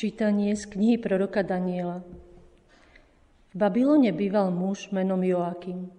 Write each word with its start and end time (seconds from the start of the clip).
Čítanie 0.00 0.56
z 0.56 0.64
knihy 0.64 0.96
proroka 0.96 1.44
Daniela. 1.44 2.00
V 3.52 3.54
Babylone 3.60 4.16
býval 4.16 4.48
muž 4.48 4.88
menom 4.96 5.20
Joakim. 5.20 5.92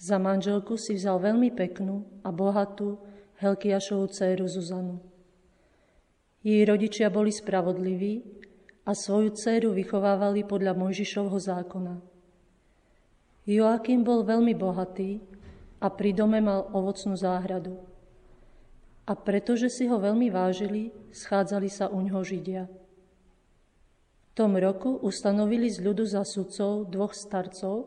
Za 0.00 0.16
manželku 0.16 0.80
si 0.80 0.96
vzal 0.96 1.20
veľmi 1.20 1.52
peknú 1.52 2.08
a 2.24 2.32
bohatú 2.32 2.96
Helkiašovú 3.44 4.08
dceru 4.08 4.48
Zuzanu. 4.48 5.04
Jej 6.40 6.64
rodičia 6.64 7.12
boli 7.12 7.28
spravodliví 7.28 8.24
a 8.88 8.96
svoju 8.96 9.36
dceru 9.36 9.76
vychovávali 9.76 10.40
podľa 10.48 10.72
Mojžišovho 10.72 11.36
zákona. 11.36 12.00
Joakim 13.44 14.00
bol 14.00 14.24
veľmi 14.24 14.56
bohatý 14.56 15.20
a 15.76 15.92
pri 15.92 16.16
dome 16.16 16.40
mal 16.40 16.72
ovocnú 16.72 17.20
záhradu. 17.20 17.76
A 19.04 19.12
pretože 19.12 19.68
si 19.68 19.92
ho 19.92 20.00
veľmi 20.00 20.32
vážili, 20.32 20.88
schádzali 21.12 21.68
sa 21.68 21.92
u 21.92 22.00
ňoho 22.00 22.24
Židia 22.24 22.64
tom 24.34 24.58
roku 24.58 24.98
ustanovili 24.98 25.70
z 25.70 25.78
ľudu 25.78 26.04
za 26.10 26.26
sudcov 26.26 26.90
dvoch 26.90 27.14
starcov, 27.14 27.86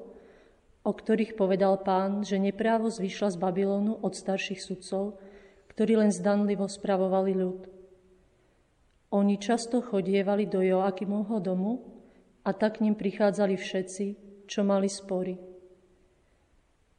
o 0.87 0.91
ktorých 0.95 1.35
povedal 1.35 1.83
pán, 1.83 2.23
že 2.23 2.39
neprávo 2.39 2.87
zvyšla 2.87 3.35
z 3.35 3.37
Babylonu 3.37 3.99
od 3.99 4.15
starších 4.15 4.63
sudcov, 4.63 5.19
ktorí 5.75 5.99
len 5.99 6.11
zdanlivo 6.15 6.71
spravovali 6.71 7.35
ľud. 7.35 7.61
Oni 9.11 9.35
často 9.35 9.83
chodievali 9.83 10.47
do 10.47 10.63
Joakimovho 10.63 11.43
domu 11.43 11.83
a 12.47 12.55
tak 12.55 12.79
k 12.79 12.87
ním 12.87 12.95
prichádzali 12.95 13.59
všetci, 13.59 14.05
čo 14.47 14.63
mali 14.63 14.87
spory. 14.87 15.35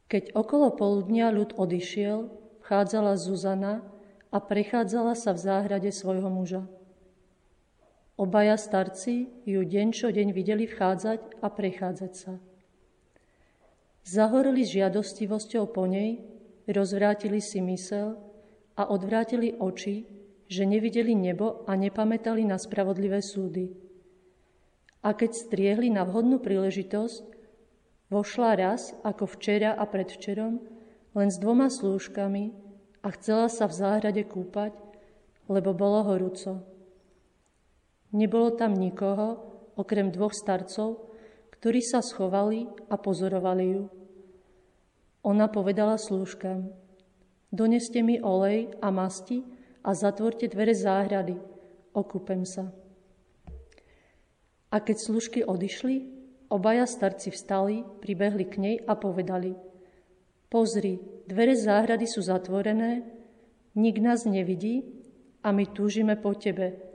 Keď 0.09 0.37
okolo 0.37 0.73
poludnia 0.73 1.33
ľud 1.33 1.57
odišiel, 1.57 2.29
vchádzala 2.65 3.17
Zuzana 3.17 3.81
a 4.29 4.37
prechádzala 4.37 5.17
sa 5.17 5.33
v 5.33 5.41
záhrade 5.41 5.89
svojho 5.89 6.29
muža. 6.29 6.65
Obaja 8.19 8.59
starci 8.59 9.31
ju 9.47 9.63
deň 9.63 9.95
čo 9.95 10.11
deň 10.11 10.35
videli 10.35 10.67
vchádzať 10.67 11.39
a 11.39 11.47
prechádzať 11.47 12.11
sa. 12.11 12.35
Zahoreli 14.03 14.67
žiadostivosťou 14.67 15.71
po 15.71 15.87
nej, 15.87 16.19
rozvrátili 16.67 17.39
si 17.39 17.63
mysel 17.63 18.19
a 18.75 18.91
odvrátili 18.91 19.55
oči, 19.55 20.03
že 20.51 20.67
nevideli 20.67 21.15
nebo 21.15 21.63
a 21.63 21.79
nepamätali 21.79 22.43
na 22.43 22.59
spravodlivé 22.59 23.23
súdy. 23.23 23.71
A 24.99 25.15
keď 25.15 25.39
striehli 25.39 25.87
na 25.87 26.03
vhodnú 26.03 26.43
príležitosť, 26.43 27.23
vošla 28.11 28.51
raz, 28.59 28.99
ako 28.99 29.31
včera 29.31 29.71
a 29.71 29.87
predvčerom, 29.87 30.59
len 31.15 31.31
s 31.31 31.39
dvoma 31.39 31.71
slúžkami 31.71 32.51
a 32.99 33.15
chcela 33.15 33.47
sa 33.47 33.63
v 33.63 33.79
záhrade 33.79 34.27
kúpať, 34.27 34.75
lebo 35.47 35.71
bolo 35.71 36.03
horúco. 36.03 36.78
Nebolo 38.09 38.57
tam 38.57 38.73
nikoho, 38.73 39.37
okrem 39.77 40.09
dvoch 40.09 40.33
starcov, 40.33 41.13
ktorí 41.53 41.83
sa 41.85 42.01
schovali 42.01 42.65
a 42.89 42.97
pozorovali 42.97 43.65
ju. 43.77 43.83
Ona 45.27 45.51
povedala 45.51 45.99
slúžkam, 45.99 46.73
doneste 47.53 48.01
mi 48.01 48.17
olej 48.17 48.73
a 48.81 48.89
masti 48.89 49.45
a 49.85 49.93
zatvorte 49.93 50.49
dvere 50.49 50.73
záhrady, 50.73 51.37
okúpem 51.93 52.47
sa. 52.49 52.71
A 54.73 54.77
keď 54.81 54.97
služky 54.97 55.39
odišli, 55.45 56.09
obaja 56.49 56.89
starci 56.89 57.29
vstali, 57.29 57.85
pribehli 58.01 58.45
k 58.49 58.55
nej 58.57 58.75
a 58.89 58.97
povedali, 58.97 59.53
pozri, 60.49 60.97
dvere 61.29 61.53
záhrady 61.53 62.09
sú 62.09 62.25
zatvorené, 62.25 63.05
nik 63.77 64.01
nás 64.01 64.25
nevidí 64.25 64.81
a 65.45 65.53
my 65.53 65.69
túžime 65.69 66.17
po 66.17 66.33
tebe, 66.33 66.88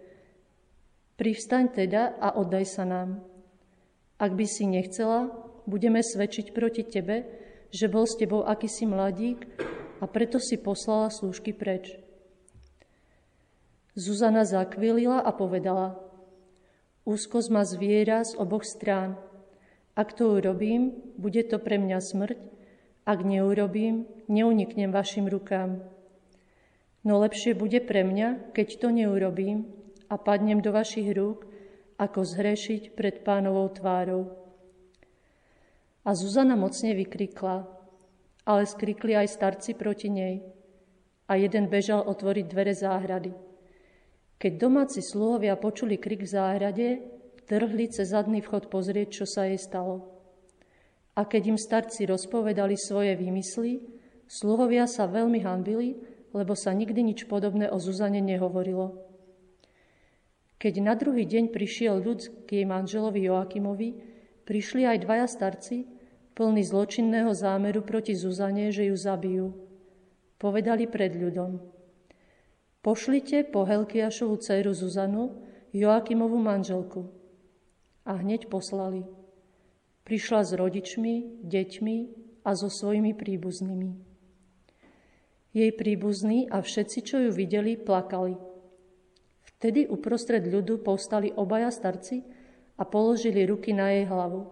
Privstaň 1.15 1.70
teda 1.70 2.19
a 2.19 2.34
oddaj 2.34 2.65
sa 2.67 2.83
nám. 2.83 3.23
Ak 4.19 4.34
by 4.34 4.47
si 4.51 4.67
nechcela, 4.67 5.31
budeme 5.62 6.03
svedčiť 6.03 6.51
proti 6.51 6.83
tebe, 6.83 7.23
že 7.70 7.87
bol 7.87 8.07
s 8.07 8.19
tebou 8.19 8.42
akýsi 8.42 8.86
mladík 8.86 9.47
a 10.02 10.11
preto 10.11 10.42
si 10.42 10.58
poslala 10.58 11.14
slúžky 11.14 11.55
preč. 11.55 11.95
Zuzana 13.95 14.42
zakvilila 14.42 15.23
a 15.23 15.30
povedala, 15.30 15.95
úzkosť 17.07 17.48
ma 17.55 17.63
zviera 17.63 18.27
z 18.27 18.35
oboch 18.35 18.67
strán. 18.67 19.14
Ak 19.95 20.19
to 20.19 20.35
urobím, 20.35 20.98
bude 21.14 21.46
to 21.46 21.63
pre 21.63 21.79
mňa 21.79 21.98
smrť, 22.02 22.39
ak 23.07 23.19
neurobím, 23.23 24.11
neuniknem 24.27 24.91
vašim 24.91 25.31
rukám. 25.31 25.79
No 27.07 27.23
lepšie 27.23 27.55
bude 27.55 27.79
pre 27.79 28.02
mňa, 28.02 28.51
keď 28.51 28.83
to 28.83 28.89
neurobím, 28.91 29.70
a 30.14 30.17
padnem 30.17 30.63
do 30.63 30.70
vašich 30.70 31.11
rúk, 31.11 31.42
ako 31.98 32.23
zhrešiť 32.23 32.95
pred 32.95 33.27
pánovou 33.27 33.67
tvárou. 33.75 34.30
A 36.07 36.14
Zuzana 36.14 36.55
mocne 36.55 36.95
vykrikla, 36.95 37.67
ale 38.47 38.63
skrikli 38.63 39.19
aj 39.19 39.35
starci 39.35 39.75
proti 39.75 40.14
nej. 40.14 40.39
A 41.27 41.35
jeden 41.35 41.67
bežal 41.67 42.07
otvoriť 42.07 42.47
dvere 42.47 42.77
záhrady. 42.77 43.35
Keď 44.39 44.52
domáci 44.61 45.01
sluhovia 45.02 45.58
počuli 45.58 45.98
krik 45.98 46.23
v 46.23 46.31
záhrade, 46.31 46.89
trhli 47.48 47.91
cez 47.91 48.14
zadný 48.14 48.45
vchod 48.45 48.70
pozrieť, 48.70 49.08
čo 49.23 49.25
sa 49.27 49.48
jej 49.51 49.58
stalo. 49.58 50.14
A 51.17 51.25
keď 51.27 51.57
im 51.57 51.58
starci 51.58 52.07
rozpovedali 52.07 52.77
svoje 52.77 53.17
výmysly, 53.17 53.81
sluhovia 54.29 54.85
sa 54.85 55.08
veľmi 55.08 55.41
hanbili, 55.42 55.96
lebo 56.36 56.52
sa 56.52 56.77
nikdy 56.77 57.01
nič 57.01 57.25
podobné 57.25 57.70
o 57.73 57.81
Zuzane 57.81 58.20
nehovorilo. 58.20 59.04
Keď 60.59 60.75
na 60.81 60.95
druhý 60.97 61.29
deň 61.29 61.53
prišiel 61.53 62.01
ľud 62.01 62.47
k 62.48 62.63
jej 62.63 62.67
manželovi 62.67 63.27
Joakimovi, 63.27 63.91
prišli 64.48 64.89
aj 64.89 65.05
dvaja 65.05 65.27
starci, 65.29 65.85
plní 66.35 66.63
zločinného 66.67 67.31
zámeru 67.33 67.85
proti 67.85 68.17
Zuzane, 68.17 68.75
že 68.75 68.91
ju 68.91 68.97
zabijú. 68.97 69.47
Povedali 70.39 70.91
pred 70.91 71.14
ľudom. 71.14 71.63
Pošlite 72.85 73.48
po 73.48 73.64
Helkiašovu 73.64 74.37
dceru 74.45 74.77
Zuzanu, 74.77 75.41
Joakimovú 75.73 76.37
manželku. 76.37 77.09
A 78.05 78.20
hneď 78.20 78.53
poslali. 78.53 79.09
Prišla 80.05 80.45
s 80.45 80.53
rodičmi, 80.53 81.41
deťmi 81.48 81.97
a 82.45 82.51
so 82.53 82.69
svojimi 82.69 83.17
príbuznými. 83.17 83.91
Jej 85.57 85.70
príbuzní 85.81 86.51
a 86.53 86.61
všetci, 86.61 86.98
čo 87.01 87.17
ju 87.25 87.31
videli, 87.33 87.81
plakali. 87.81 88.37
Vtedy 89.59 89.89
uprostred 89.89 90.45
ľudu 90.45 90.83
povstali 90.85 91.33
obaja 91.35 91.70
starci 91.73 92.20
a 92.77 92.83
položili 92.83 93.47
ruky 93.47 93.70
na 93.73 93.95
jej 93.95 94.05
hlavu. 94.11 94.51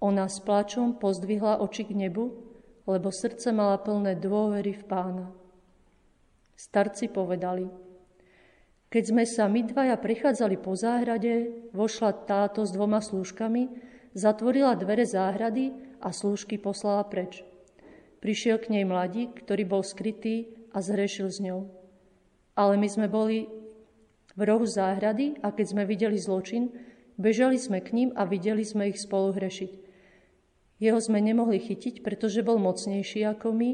Ona 0.00 0.30
s 0.30 0.40
pláčom 0.40 0.96
pozdvihla 0.96 1.60
oči 1.60 1.84
k 1.84 1.92
nebu, 1.92 2.32
lebo 2.88 3.12
srdce 3.12 3.52
mala 3.52 3.76
plné 3.76 4.16
dôvery 4.16 4.72
v 4.72 4.84
pána. 4.88 5.26
Starci 6.56 7.12
povedali, 7.12 7.68
keď 8.90 9.04
sme 9.06 9.22
sa 9.22 9.46
my 9.46 9.70
dvaja 9.70 9.94
prichádzali 9.94 10.58
po 10.58 10.74
záhrade, 10.74 11.52
vošla 11.70 12.26
táto 12.26 12.66
s 12.66 12.74
dvoma 12.74 12.98
slúžkami, 12.98 13.70
zatvorila 14.18 14.74
dvere 14.74 15.06
záhrady 15.06 15.70
a 16.02 16.10
slúžky 16.10 16.58
poslala 16.58 17.06
preč. 17.06 17.46
Prišiel 18.18 18.58
k 18.58 18.74
nej 18.74 18.84
mladík, 18.84 19.46
ktorý 19.46 19.62
bol 19.62 19.82
skrytý 19.86 20.52
a 20.74 20.82
zhrešil 20.82 21.30
s 21.30 21.38
ňou. 21.38 21.70
Ale 22.58 22.74
my 22.76 22.88
sme 22.90 23.06
boli 23.06 23.46
v 24.34 24.40
rohu 24.46 24.66
záhrady 24.66 25.38
a 25.42 25.50
keď 25.50 25.66
sme 25.74 25.82
videli 25.86 26.18
zločin, 26.18 26.70
bežali 27.18 27.58
sme 27.58 27.82
k 27.82 27.92
ním 27.94 28.10
a 28.14 28.24
videli 28.26 28.62
sme 28.62 28.90
ich 28.90 29.02
spolu 29.02 29.34
hrešiť. 29.34 29.72
Jeho 30.80 30.96
sme 30.96 31.20
nemohli 31.20 31.60
chytiť, 31.60 32.00
pretože 32.00 32.40
bol 32.40 32.56
mocnejší 32.56 33.28
ako 33.28 33.52
my, 33.52 33.70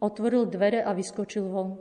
otvoril 0.00 0.48
dvere 0.48 0.80
a 0.80 0.96
vyskočil 0.96 1.44
von. 1.52 1.76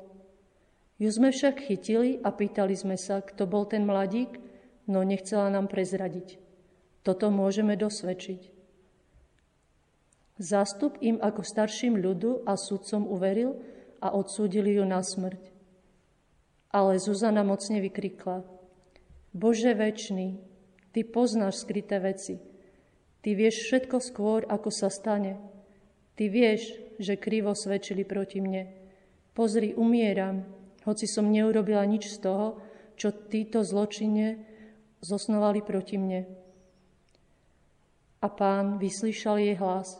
Ju 0.99 1.11
sme 1.11 1.31
však 1.31 1.63
chytili 1.63 2.19
a 2.23 2.31
pýtali 2.31 2.75
sme 2.75 2.99
sa, 2.99 3.23
kto 3.23 3.47
bol 3.47 3.67
ten 3.67 3.87
mladík, 3.87 4.35
no 4.87 5.03
nechcela 5.03 5.47
nám 5.47 5.71
prezradiť. 5.71 6.39
Toto 7.07 7.31
môžeme 7.31 7.79
dosvedčiť. 7.79 8.51
Zástup 10.35 10.99
im 10.99 11.15
ako 11.23 11.47
starším 11.47 11.95
ľudu 11.95 12.43
a 12.43 12.59
sudcom 12.59 13.07
uveril 13.07 13.55
a 14.03 14.11
odsúdili 14.11 14.75
ju 14.75 14.83
na 14.83 14.99
smrť. 14.99 15.54
Ale 16.75 16.99
Zuzana 16.99 17.47
mocne 17.47 17.79
vykrikla. 17.79 18.43
Bože 19.31 19.71
väčší, 19.71 20.35
Ty 20.91 21.03
poznáš 21.07 21.63
skryté 21.63 21.99
veci. 21.99 22.39
Ty 23.19 23.29
vieš 23.35 23.67
všetko 23.67 23.99
skôr, 23.99 24.43
ako 24.47 24.71
sa 24.71 24.87
stane. 24.87 25.35
Ty 26.15 26.31
vieš, 26.31 26.71
že 26.99 27.19
krivo 27.19 27.51
svedčili 27.51 28.07
proti 28.07 28.39
mne. 28.39 28.71
Pozri, 29.35 29.75
umieram, 29.75 30.47
hoci 30.87 31.03
som 31.03 31.27
neurobila 31.27 31.83
nič 31.83 32.15
z 32.15 32.17
toho, 32.23 32.47
čo 32.95 33.11
títo 33.11 33.59
zločine 33.67 34.39
zosnovali 35.03 35.59
proti 35.59 35.99
mne. 35.99 36.21
A 38.23 38.27
pán 38.31 38.79
vyslyšal 38.79 39.43
jej 39.43 39.59
hlas. 39.59 39.99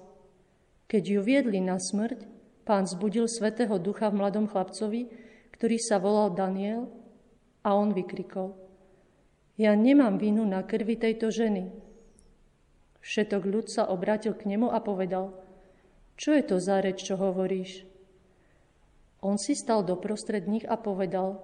Keď 0.88 1.04
ju 1.04 1.20
viedli 1.20 1.60
na 1.60 1.76
smrť, 1.76 2.24
pán 2.64 2.88
zbudil 2.88 3.28
Svetého 3.28 3.76
Ducha 3.84 4.08
v 4.08 4.24
mladom 4.24 4.48
chlapcovi, 4.48 5.25
ktorý 5.56 5.80
sa 5.80 5.98
volal 6.04 6.36
Daniel 6.36 6.92
a 7.64 7.74
on 7.80 7.96
vykrikol. 7.96 8.54
Ja 9.56 9.72
nemám 9.72 10.20
vinu 10.20 10.44
na 10.44 10.60
krvi 10.68 11.00
tejto 11.00 11.32
ženy. 11.32 11.72
Všetok 13.00 13.44
ľud 13.48 13.66
sa 13.72 13.88
obrátil 13.88 14.36
k 14.36 14.52
nemu 14.52 14.68
a 14.68 14.84
povedal, 14.84 15.32
čo 16.20 16.36
je 16.36 16.44
to 16.44 16.60
za 16.60 16.84
reč, 16.84 17.08
čo 17.08 17.16
hovoríš? 17.16 17.88
On 19.24 19.40
si 19.40 19.56
stal 19.56 19.88
doprostred 19.88 20.44
nich 20.46 20.68
a 20.68 20.76
povedal, 20.76 21.40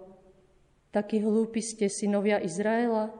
takí 0.91 1.23
hlúpi 1.23 1.63
ste 1.63 1.87
synovia 1.87 2.43
Izraela, 2.43 3.15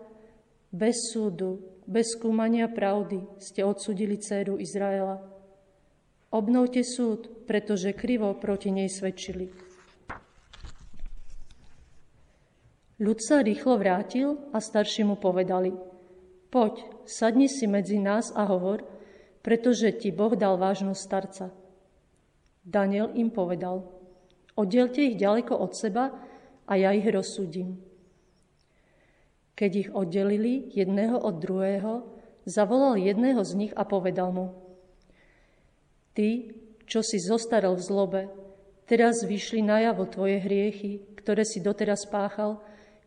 bez 0.71 1.11
súdu, 1.11 1.59
bez 1.87 2.15
skúmania 2.15 2.67
pravdy 2.67 3.23
ste 3.39 3.63
odsudili 3.63 4.19
dceru 4.19 4.59
Izraela. 4.59 5.23
Obnovte 6.31 6.83
súd, 6.83 7.47
pretože 7.47 7.91
krivo 7.91 8.31
proti 8.39 8.71
nej 8.71 8.87
svedčili. 8.87 9.70
Ľud 13.01 13.17
sa 13.17 13.41
rýchlo 13.41 13.81
vrátil 13.81 14.37
a 14.53 14.61
starší 14.61 15.01
mu 15.09 15.17
povedali, 15.17 15.73
poď, 16.53 16.85
sadni 17.09 17.49
si 17.49 17.65
medzi 17.65 17.97
nás 17.97 18.29
a 18.29 18.45
hovor, 18.45 18.85
pretože 19.41 19.89
ti 19.97 20.13
Boh 20.13 20.37
dal 20.37 20.61
vážnosť 20.61 21.01
starca. 21.01 21.49
Daniel 22.61 23.09
im 23.17 23.33
povedal, 23.33 23.89
oddielte 24.53 25.01
ich 25.01 25.17
ďaleko 25.17 25.49
od 25.49 25.73
seba 25.73 26.13
a 26.69 26.77
ja 26.77 26.93
ich 26.93 27.09
rozsúdim. 27.09 27.81
Keď 29.57 29.71
ich 29.73 29.89
oddelili 29.89 30.69
jedného 30.69 31.17
od 31.17 31.41
druhého, 31.41 32.05
zavolal 32.45 33.01
jedného 33.01 33.41
z 33.41 33.65
nich 33.65 33.73
a 33.73 33.81
povedal 33.81 34.29
mu, 34.29 34.53
Ty, 36.13 36.53
čo 36.85 37.01
si 37.01 37.17
zostarol 37.17 37.81
v 37.81 37.85
zlobe, 37.87 38.21
teraz 38.85 39.25
vyšli 39.25 39.65
najavo 39.65 40.05
tvoje 40.05 40.37
hriechy, 40.37 41.01
ktoré 41.17 41.41
si 41.49 41.65
doteraz 41.65 42.05
páchal, 42.05 42.61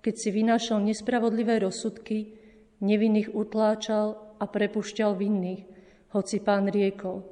keď 0.04 0.14
si 0.20 0.28
vynášal 0.28 0.84
nespravodlivé 0.84 1.64
rozsudky, 1.64 2.36
nevinných 2.84 3.32
utláčal 3.32 4.20
a 4.36 4.44
prepušťal 4.44 5.16
vinných, 5.16 5.64
hoci 6.12 6.44
pán 6.44 6.68
riekol, 6.68 7.24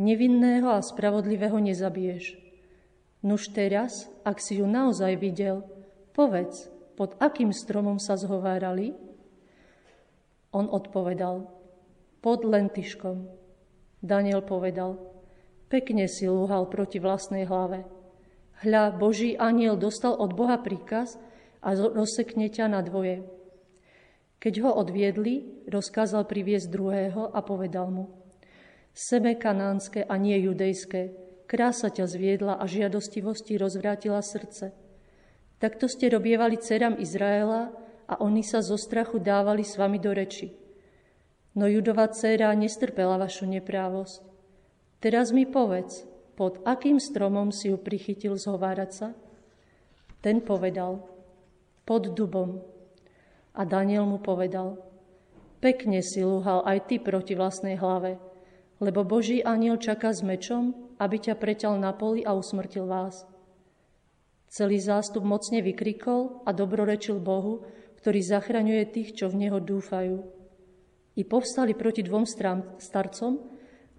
nevinného 0.00 0.72
a 0.72 0.80
spravodlivého 0.80 1.60
nezabiješ. 1.60 2.40
Nuž 3.20 3.52
teraz, 3.52 4.08
ak 4.24 4.40
si 4.40 4.56
ju 4.56 4.64
naozaj 4.64 5.20
videl, 5.20 5.60
povedz, 6.16 6.72
pod 6.96 7.20
akým 7.20 7.52
stromom 7.52 8.00
sa 8.00 8.16
zhovárali? 8.16 8.96
On 10.56 10.72
odpovedal, 10.72 11.52
pod 12.24 12.48
lentiškom. 12.48 13.28
Daniel 14.00 14.40
povedal, 14.40 14.96
pekne 15.68 16.08
si 16.08 16.24
lúhal 16.24 16.64
proti 16.72 16.96
vlastnej 16.96 17.44
hlave. 17.44 17.84
Hľa, 18.64 18.96
Boží 18.96 19.36
aniel 19.36 19.76
dostal 19.76 20.16
od 20.16 20.32
Boha 20.32 20.56
príkaz, 20.56 21.20
a 21.60 21.68
rozsekne 21.76 22.48
ťa 22.48 22.72
na 22.72 22.80
dvoje. 22.80 23.24
Keď 24.40 24.54
ho 24.64 24.70
odviedli, 24.72 25.64
rozkázal 25.68 26.24
priviesť 26.24 26.72
druhého 26.72 27.28
a 27.28 27.44
povedal 27.44 27.92
mu, 27.92 28.08
sebe 28.96 29.36
kanánske 29.36 30.00
a 30.00 30.16
nie 30.16 30.36
judejské, 30.40 31.12
krása 31.44 31.92
ťa 31.92 32.08
zviedla 32.08 32.56
a 32.56 32.64
žiadostivosti 32.64 33.60
rozvrátila 33.60 34.24
srdce. 34.24 34.72
Takto 35.60 35.92
ste 35.92 36.08
robievali 36.08 36.56
dcerám 36.56 36.96
Izraela 36.96 37.68
a 38.08 38.16
oni 38.24 38.40
sa 38.40 38.64
zo 38.64 38.80
strachu 38.80 39.20
dávali 39.20 39.60
s 39.60 39.76
vami 39.76 40.00
do 40.00 40.16
reči. 40.16 40.56
No 41.52 41.68
judová 41.68 42.08
dcera 42.08 42.48
nestrpela 42.56 43.20
vašu 43.20 43.44
neprávosť. 43.44 44.24
Teraz 45.04 45.36
mi 45.36 45.44
povedz, 45.44 46.08
pod 46.32 46.64
akým 46.64 46.96
stromom 46.96 47.52
si 47.52 47.68
ju 47.68 47.76
prichytil 47.76 48.40
zhovárať 48.40 48.90
sa? 48.94 49.08
Ten 50.24 50.40
povedal, 50.40 51.04
pod 51.90 52.14
dubom. 52.14 52.62
A 53.50 53.66
Daniel 53.66 54.06
mu 54.06 54.22
povedal, 54.22 54.78
pekne 55.58 56.06
si 56.06 56.22
lúhal 56.22 56.62
aj 56.62 56.86
ty 56.86 57.02
proti 57.02 57.34
vlastnej 57.34 57.74
hlave, 57.74 58.22
lebo 58.78 59.02
Boží 59.02 59.42
aniel 59.42 59.74
čaká 59.74 60.14
s 60.14 60.22
mečom, 60.22 60.94
aby 61.02 61.18
ťa 61.18 61.34
preťal 61.34 61.82
na 61.82 61.90
poli 61.90 62.22
a 62.22 62.30
usmrtil 62.30 62.86
vás. 62.86 63.26
Celý 64.46 64.78
zástup 64.78 65.26
mocne 65.26 65.58
vykrikol 65.66 66.46
a 66.46 66.54
dobrorečil 66.54 67.18
Bohu, 67.18 67.66
ktorý 67.98 68.22
zachraňuje 68.22 68.82
tých, 68.94 69.18
čo 69.18 69.26
v 69.26 69.42
Neho 69.42 69.58
dúfajú. 69.58 70.22
I 71.18 71.26
povstali 71.26 71.74
proti 71.74 72.06
dvom 72.06 72.22
starcom, 72.78 73.32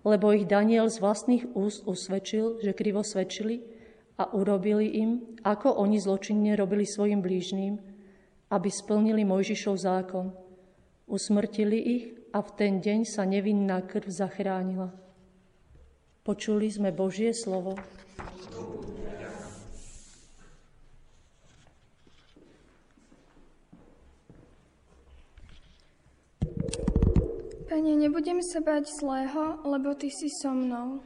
lebo 0.08 0.32
ich 0.32 0.48
Daniel 0.48 0.88
z 0.88 1.04
vlastných 1.04 1.44
úst 1.60 1.84
usvedčil, 1.84 2.64
že 2.64 2.72
krivo 2.72 3.04
svedčili 3.04 3.81
a 4.22 4.30
urobili 4.38 5.02
im, 5.02 5.42
ako 5.42 5.82
oni 5.82 5.98
zločinne 5.98 6.54
robili 6.54 6.86
svojim 6.86 7.26
blížným, 7.26 7.82
aby 8.54 8.70
splnili 8.70 9.26
Mojžišov 9.26 9.76
zákon. 9.82 10.30
Usmrtili 11.10 11.80
ich 11.82 12.06
a 12.30 12.46
v 12.46 12.50
ten 12.54 12.78
deň 12.78 13.00
sa 13.10 13.26
nevinná 13.26 13.82
krv 13.82 14.06
zachránila. 14.14 14.94
Počuli 16.22 16.70
sme 16.70 16.94
Božie 16.94 17.34
slovo. 17.34 17.74
Pane, 27.66 27.98
nebudem 27.98 28.38
sa 28.46 28.62
bať 28.62 28.86
zlého, 28.86 29.66
lebo 29.66 29.98
Ty 29.98 30.14
si 30.14 30.30
so 30.30 30.54
mnou. 30.54 31.02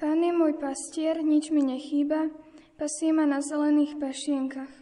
Pán 0.00 0.16
je 0.24 0.32
môj 0.32 0.56
pastier, 0.56 1.20
nič 1.20 1.52
mi 1.52 1.60
nechýba, 1.60 2.32
pasie 2.80 3.12
ma 3.12 3.28
na 3.28 3.44
zelených 3.44 4.00
pašienkach. 4.00 4.72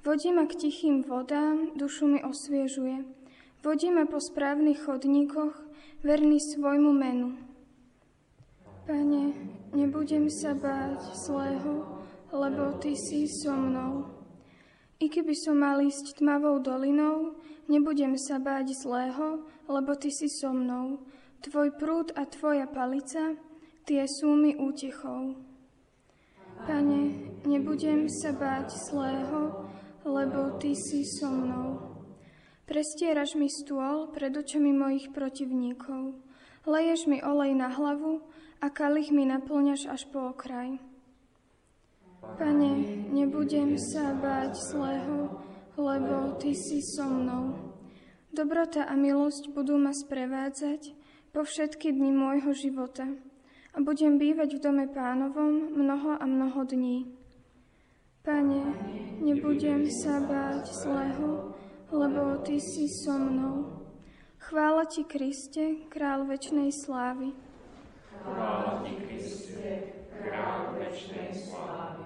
Vodí 0.00 0.32
ma 0.32 0.48
k 0.48 0.56
tichým 0.56 1.04
vodám, 1.04 1.76
dušu 1.76 2.08
mi 2.08 2.20
osviežuje. 2.24 3.04
Vodí 3.62 3.92
ma 3.92 4.08
po 4.08 4.18
správnych 4.18 4.82
chodníkoch, 4.82 5.54
verný 6.02 6.40
svojmu 6.40 6.90
menu. 6.90 7.38
Pane, 8.82 9.36
nebudem 9.70 10.26
sa 10.26 10.58
báť 10.58 11.04
zlého, 11.14 11.86
lebo 12.34 12.74
Ty 12.82 12.96
si 12.98 13.30
so 13.30 13.54
mnou. 13.54 14.10
I 14.98 15.06
keby 15.06 15.38
som 15.38 15.62
mal 15.62 15.78
ísť 15.78 16.18
tmavou 16.18 16.58
dolinou, 16.58 17.38
nebudem 17.70 18.18
sa 18.18 18.42
báť 18.42 18.74
zlého, 18.74 19.46
lebo 19.70 19.94
Ty 19.94 20.10
si 20.10 20.26
so 20.26 20.50
mnou. 20.50 20.98
Tvoj 21.42 21.74
prúd 21.74 22.14
a 22.14 22.22
Tvoja 22.22 22.70
palica 22.70 23.34
tie 23.82 24.06
sú 24.06 24.38
mi 24.38 24.54
útechou. 24.54 25.34
Pane, 26.62 27.02
nebudem 27.42 28.06
sa 28.06 28.30
báť 28.30 28.70
zlého, 28.86 29.66
lebo 30.06 30.54
Ty 30.62 30.70
si 30.70 31.02
so 31.02 31.26
mnou. 31.26 31.98
Prestieraš 32.70 33.34
mi 33.34 33.50
stôl 33.50 34.14
pred 34.14 34.30
očami 34.30 34.70
mojich 34.70 35.10
protivníkov. 35.10 36.14
Leješ 36.62 37.10
mi 37.10 37.18
olej 37.18 37.58
na 37.58 37.74
hlavu 37.74 38.22
a 38.62 38.70
kalich 38.70 39.10
mi 39.10 39.26
naplňaš 39.26 39.90
až 39.90 40.06
po 40.14 40.30
okraj. 40.30 40.78
Pane, 42.38 42.72
nebudem 43.10 43.74
sa 43.74 44.14
báť 44.14 44.54
zlého, 44.70 45.42
lebo 45.74 46.38
Ty 46.38 46.54
si 46.54 46.78
so 46.78 47.02
mnou. 47.10 47.74
Dobrota 48.30 48.86
a 48.86 48.94
milosť 48.94 49.50
budú 49.50 49.74
ma 49.74 49.90
sprevádzať 49.90 51.01
po 51.32 51.48
všetky 51.48 51.96
dni 51.96 52.12
môjho 52.12 52.52
života 52.52 53.08
a 53.72 53.80
budem 53.80 54.20
bývať 54.20 54.60
v 54.60 54.62
dome 54.68 54.84
pánovom 54.84 55.72
mnoho 55.72 56.20
a 56.20 56.24
mnoho 56.28 56.60
dní. 56.68 57.08
Pane, 58.20 58.62
nebudem 59.24 59.88
sa 59.88 60.20
báť 60.20 60.68
zlého, 60.76 61.56
lebo 61.88 62.36
Ty 62.44 62.60
si 62.60 62.84
so 62.84 63.16
mnou. 63.16 63.80
Chvála 64.44 64.84
Ti, 64.84 65.08
Kriste, 65.08 65.88
král 65.88 66.28
večnej 66.28 66.68
slávy. 66.68 67.32
Chvála 68.12 68.84
Ti, 68.84 68.94
Kriste, 69.00 69.72
král 70.20 70.76
večnej 70.76 71.32
slávy. 71.32 72.04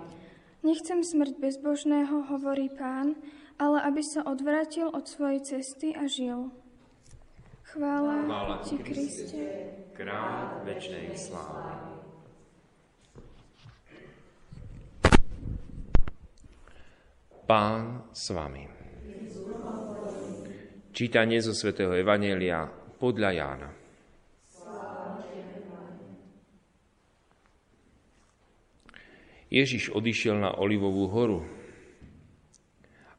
Nechcem 0.62 1.02
smrť 1.02 1.34
bezbožného, 1.42 2.30
hovorí 2.30 2.70
pán, 2.70 3.18
ale 3.58 3.82
aby 3.90 4.06
sa 4.06 4.22
odvrátil 4.22 4.86
od 4.86 5.10
svojej 5.10 5.42
cesty 5.42 5.98
a 5.98 6.06
žil. 6.06 6.54
Chvála, 7.66 8.22
Chvála 8.22 8.56
Ti, 8.62 8.78
Kriste, 8.78 9.42
kráľ 9.98 10.62
večnej 10.62 11.10
slávy. 11.18 11.98
Pán 17.42 18.06
s 18.14 18.30
vami. 18.30 18.70
Čítanie 20.94 21.42
zo 21.42 21.50
svätého 21.58 21.90
Evanielia 21.90 22.70
podľa 23.02 23.30
Jána. 23.34 23.70
Ježiš 29.50 29.90
odišiel 29.90 30.38
na 30.38 30.54
Olivovú 30.62 31.10
horu, 31.10 31.42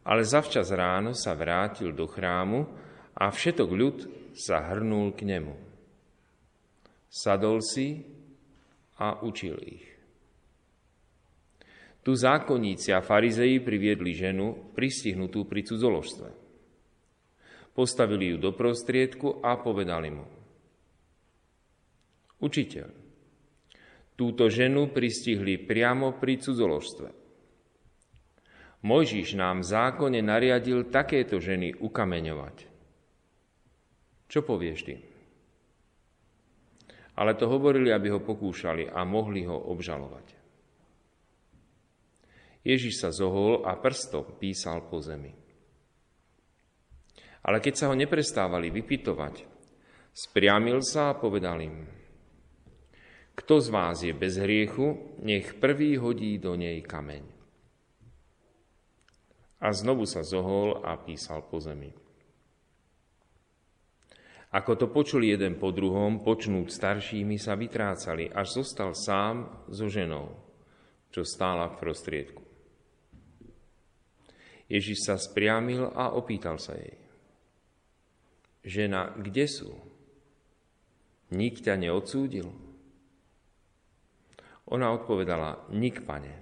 ale 0.07 0.23
zavčas 0.23 0.71
ráno 0.71 1.11
sa 1.11 1.35
vrátil 1.35 1.91
do 1.91 2.07
chrámu 2.07 2.63
a 3.11 3.27
všetok 3.27 3.69
ľud 3.75 4.16
sa 4.37 4.61
hrnul 4.69 5.17
k 5.17 5.25
nemu. 5.25 5.55
Sadol 7.09 7.65
si 7.65 8.05
a 9.01 9.25
učil 9.25 9.57
ich. 9.65 9.87
Tu 12.05 12.15
zákonníci 12.15 12.95
a 12.95 13.03
farizeji 13.03 13.59
priviedli 13.59 14.15
ženu 14.15 14.71
pristihnutú 14.71 15.43
pri 15.43 15.65
cudzoložstve. 15.67 16.29
Postavili 17.75 18.31
ju 18.31 18.37
do 18.39 18.55
prostriedku 18.55 19.43
a 19.43 19.59
povedali 19.59 20.09
mu. 20.13 20.25
Učiteľ, 22.37 22.87
túto 24.15 24.47
ženu 24.47 24.87
pristihli 24.93 25.59
priamo 25.59 26.15
pri 26.15 26.39
cudzoložstve. 26.39 27.09
Mojžiš 28.87 29.35
nám 29.35 29.65
v 29.65 29.69
zákone 29.73 30.21
nariadil 30.21 30.87
takéto 30.87 31.41
ženy 31.41 31.75
ukameňovať. 31.75 32.76
Čo 34.27 34.43
povieš 34.43 34.79
ty? 34.83 34.95
Ale 37.17 37.33
to 37.33 37.49
hovorili, 37.49 37.89
aby 37.89 38.13
ho 38.13 38.21
pokúšali 38.21 38.91
a 38.91 39.01
mohli 39.07 39.47
ho 39.47 39.57
obžalovať. 39.73 40.37
Ježiš 42.67 42.99
sa 42.99 43.09
zohol 43.15 43.63
a 43.63 43.79
prstom 43.79 44.37
písal 44.37 44.85
po 44.91 44.99
zemi. 44.99 45.31
Ale 47.47 47.63
keď 47.63 47.73
sa 47.73 47.85
ho 47.87 47.95
neprestávali 47.95 48.67
vypitovať, 48.69 49.47
spriamil 50.11 50.83
sa 50.83 51.15
a 51.15 51.17
povedal 51.17 51.63
im, 51.63 51.87
kto 53.37 53.61
z 53.61 53.67
vás 53.69 54.01
je 54.01 54.11
bez 54.17 54.35
hriechu, 54.41 55.15
nech 55.21 55.61
prvý 55.61 55.95
hodí 56.01 56.41
do 56.41 56.57
nej 56.57 56.81
kameň. 56.81 57.23
A 59.61 59.69
znovu 59.73 60.09
sa 60.09 60.25
zohol 60.25 60.81
a 60.81 60.97
písal 60.97 61.45
po 61.45 61.61
zemi. 61.61 62.06
Ako 64.47 64.79
to 64.79 64.87
počuli 64.87 65.35
jeden 65.35 65.59
po 65.59 65.75
druhom, 65.75 66.23
počnúť 66.23 66.71
staršími 66.71 67.35
sa 67.35 67.59
vytrácali, 67.59 68.31
až 68.31 68.63
zostal 68.63 68.95
sám 68.95 69.67
so 69.67 69.91
ženou, 69.91 70.39
čo 71.11 71.27
stála 71.27 71.67
v 71.67 71.79
prostriedku. 71.83 72.43
Ježiš 74.71 75.03
sa 75.03 75.15
spriamil 75.19 75.91
a 75.91 76.15
opýtal 76.15 76.59
sa 76.59 76.75
jej. 76.79 76.95
Žena, 78.63 79.15
kde 79.19 79.47
sú? 79.47 79.71
Nik 81.31 81.59
ťa 81.59 81.75
neodsúdil? 81.75 82.47
Ona 84.67 84.91
odpovedala, 84.91 85.71
nik, 85.71 86.03
pane. 86.03 86.35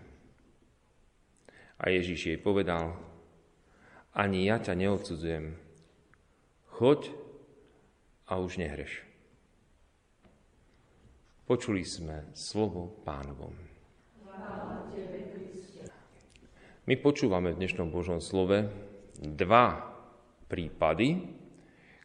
A 1.77 1.89
Ježiš 1.93 2.33
jej 2.33 2.39
povedal, 2.41 2.97
ani 4.13 4.49
ja 4.49 4.57
ťa 4.57 4.73
neodsudzujem. 4.73 5.57
Choď 6.81 7.24
a 8.25 8.41
už 8.41 8.57
nehreš. 8.57 9.05
Počuli 11.45 11.85
sme 11.85 12.33
slovo 12.33 12.89
pánovom. 13.05 13.53
My 16.85 16.95
počúvame 17.01 17.53
v 17.53 17.59
dnešnom 17.61 17.89
Božom 17.89 18.21
slove 18.21 18.65
dva 19.17 19.93
prípady, 20.49 21.21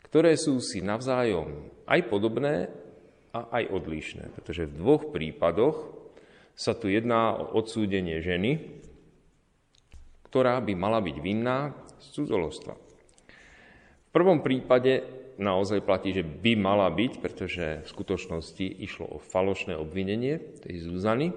ktoré 0.08 0.36
sú 0.36 0.60
si 0.60 0.84
navzájom 0.84 1.68
aj 1.88 2.00
podobné 2.08 2.68
a 3.32 3.60
aj 3.60 3.72
odlišné. 3.72 4.32
Pretože 4.32 4.68
v 4.68 4.76
dvoch 4.76 5.08
prípadoch 5.12 5.88
sa 6.56 6.76
tu 6.76 6.92
jedná 6.92 7.32
o 7.36 7.56
odsúdenie 7.60 8.20
ženy, 8.20 8.80
ktorá 10.28 10.60
by 10.60 10.72
mala 10.76 11.00
byť 11.00 11.16
vinná 11.20 11.72
z 11.96 12.06
cudzolostva. 12.12 12.74
V 12.76 14.10
prvom 14.12 14.44
prípade 14.44 15.19
naozaj 15.40 15.80
platí, 15.82 16.12
že 16.12 16.22
by 16.22 16.52
mala 16.54 16.86
byť, 16.92 17.12
pretože 17.18 17.66
v 17.82 17.88
skutočnosti 17.88 18.66
išlo 18.84 19.08
o 19.08 19.18
falošné 19.18 19.74
obvinenie 19.74 20.60
tej 20.60 20.84
Zuzany, 20.84 21.32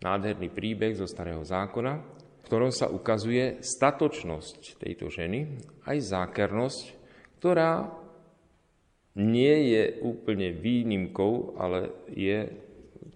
nádherný 0.00 0.48
príbeh 0.50 0.96
zo 0.96 1.04
Starého 1.04 1.44
zákona, 1.44 2.00
ktorom 2.48 2.72
sa 2.74 2.90
ukazuje 2.90 3.62
statočnosť 3.62 4.80
tejto 4.80 5.12
ženy, 5.12 5.60
aj 5.86 5.96
zákernosť, 6.00 6.84
ktorá 7.38 7.86
nie 9.20 9.76
je 9.76 10.00
úplne 10.00 10.56
výnimkou, 10.56 11.60
ale 11.60 11.92
je 12.08 12.48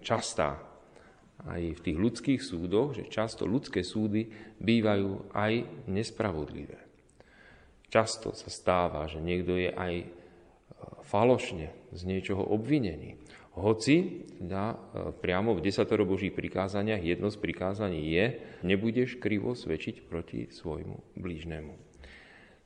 častá 0.05 0.61
aj 1.45 1.61
v 1.77 1.83
tých 1.83 1.97
ľudských 1.97 2.41
súdoch, 2.41 2.97
že 2.97 3.09
často 3.09 3.45
ľudské 3.45 3.81
súdy 3.81 4.29
bývajú 4.57 5.33
aj 5.33 5.85
nespravodlivé. 5.89 6.86
Často 7.87 8.35
sa 8.35 8.51
stáva, 8.51 9.07
že 9.07 9.23
niekto 9.23 9.55
je 9.55 9.71
aj 9.71 9.93
falošne 11.07 11.71
z 11.95 12.01
niečoho 12.03 12.43
obvinený. 12.43 13.15
Hoci 13.57 14.27
teda 14.37 14.75
e, 14.75 14.77
priamo 15.17 15.57
v 15.57 15.65
desatoro 15.65 16.05
Božích 16.05 16.35
prikázaniach 16.35 17.01
jedno 17.01 17.33
z 17.33 17.41
prikázaní 17.41 18.05
je, 18.13 18.25
nebudeš 18.61 19.17
krivo 19.17 19.57
svedčiť 19.57 20.05
proti 20.05 20.45
svojmu 20.53 21.17
blížnemu. 21.17 21.73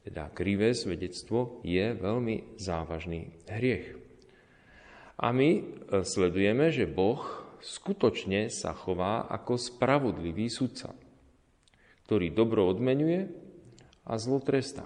Teda 0.03 0.27
krivé 0.35 0.75
svedectvo 0.75 1.63
je 1.63 1.95
veľmi 1.95 2.59
závažný 2.59 3.39
hriech. 3.47 3.95
A 5.15 5.31
my 5.31 5.49
e, 5.53 5.61
sledujeme, 6.03 6.73
že 6.75 6.91
Boh 6.91 7.23
skutočne 7.63 8.51
sa 8.51 8.75
chová 8.75 9.29
ako 9.31 9.55
spravodlivý 9.55 10.51
sudca, 10.51 10.91
ktorý 12.03 12.35
dobro 12.35 12.67
odmenuje 12.67 13.31
a 14.03 14.19
zlo 14.19 14.43
trestá. 14.43 14.83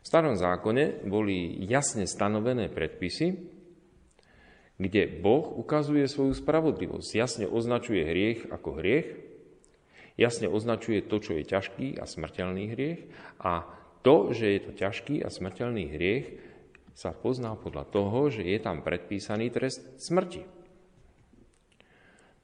V 0.00 0.04
starom 0.08 0.36
zákone 0.36 1.04
boli 1.04 1.60
jasne 1.68 2.08
stanovené 2.08 2.72
predpisy, 2.72 3.36
kde 4.80 5.02
Boh 5.20 5.44
ukazuje 5.60 6.08
svoju 6.08 6.32
spravodlivosť, 6.32 7.10
jasne 7.12 7.44
označuje 7.44 8.00
hriech 8.00 8.48
ako 8.48 8.80
hriech, 8.80 9.12
jasne 10.16 10.48
označuje 10.48 11.04
to, 11.04 11.20
čo 11.20 11.36
je 11.36 11.44
ťažký 11.44 12.00
a 12.00 12.08
smrteľný 12.08 12.64
hriech 12.72 13.00
a 13.44 13.68
to, 14.00 14.32
že 14.32 14.46
je 14.56 14.60
to 14.64 14.72
ťažký 14.72 15.20
a 15.20 15.28
smrteľný 15.28 15.84
hriech, 15.92 16.26
sa 16.96 17.16
pozná 17.16 17.56
podľa 17.56 17.88
toho, 17.88 18.28
že 18.28 18.44
je 18.44 18.58
tam 18.60 18.84
predpísaný 18.84 19.48
trest 19.48 19.80
smrti. 19.96 20.44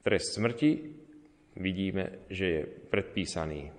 Trest 0.01 0.39
smrti 0.39 0.71
vidíme, 1.61 2.25
že 2.33 2.47
je 2.47 2.61
predpísaný 2.65 3.76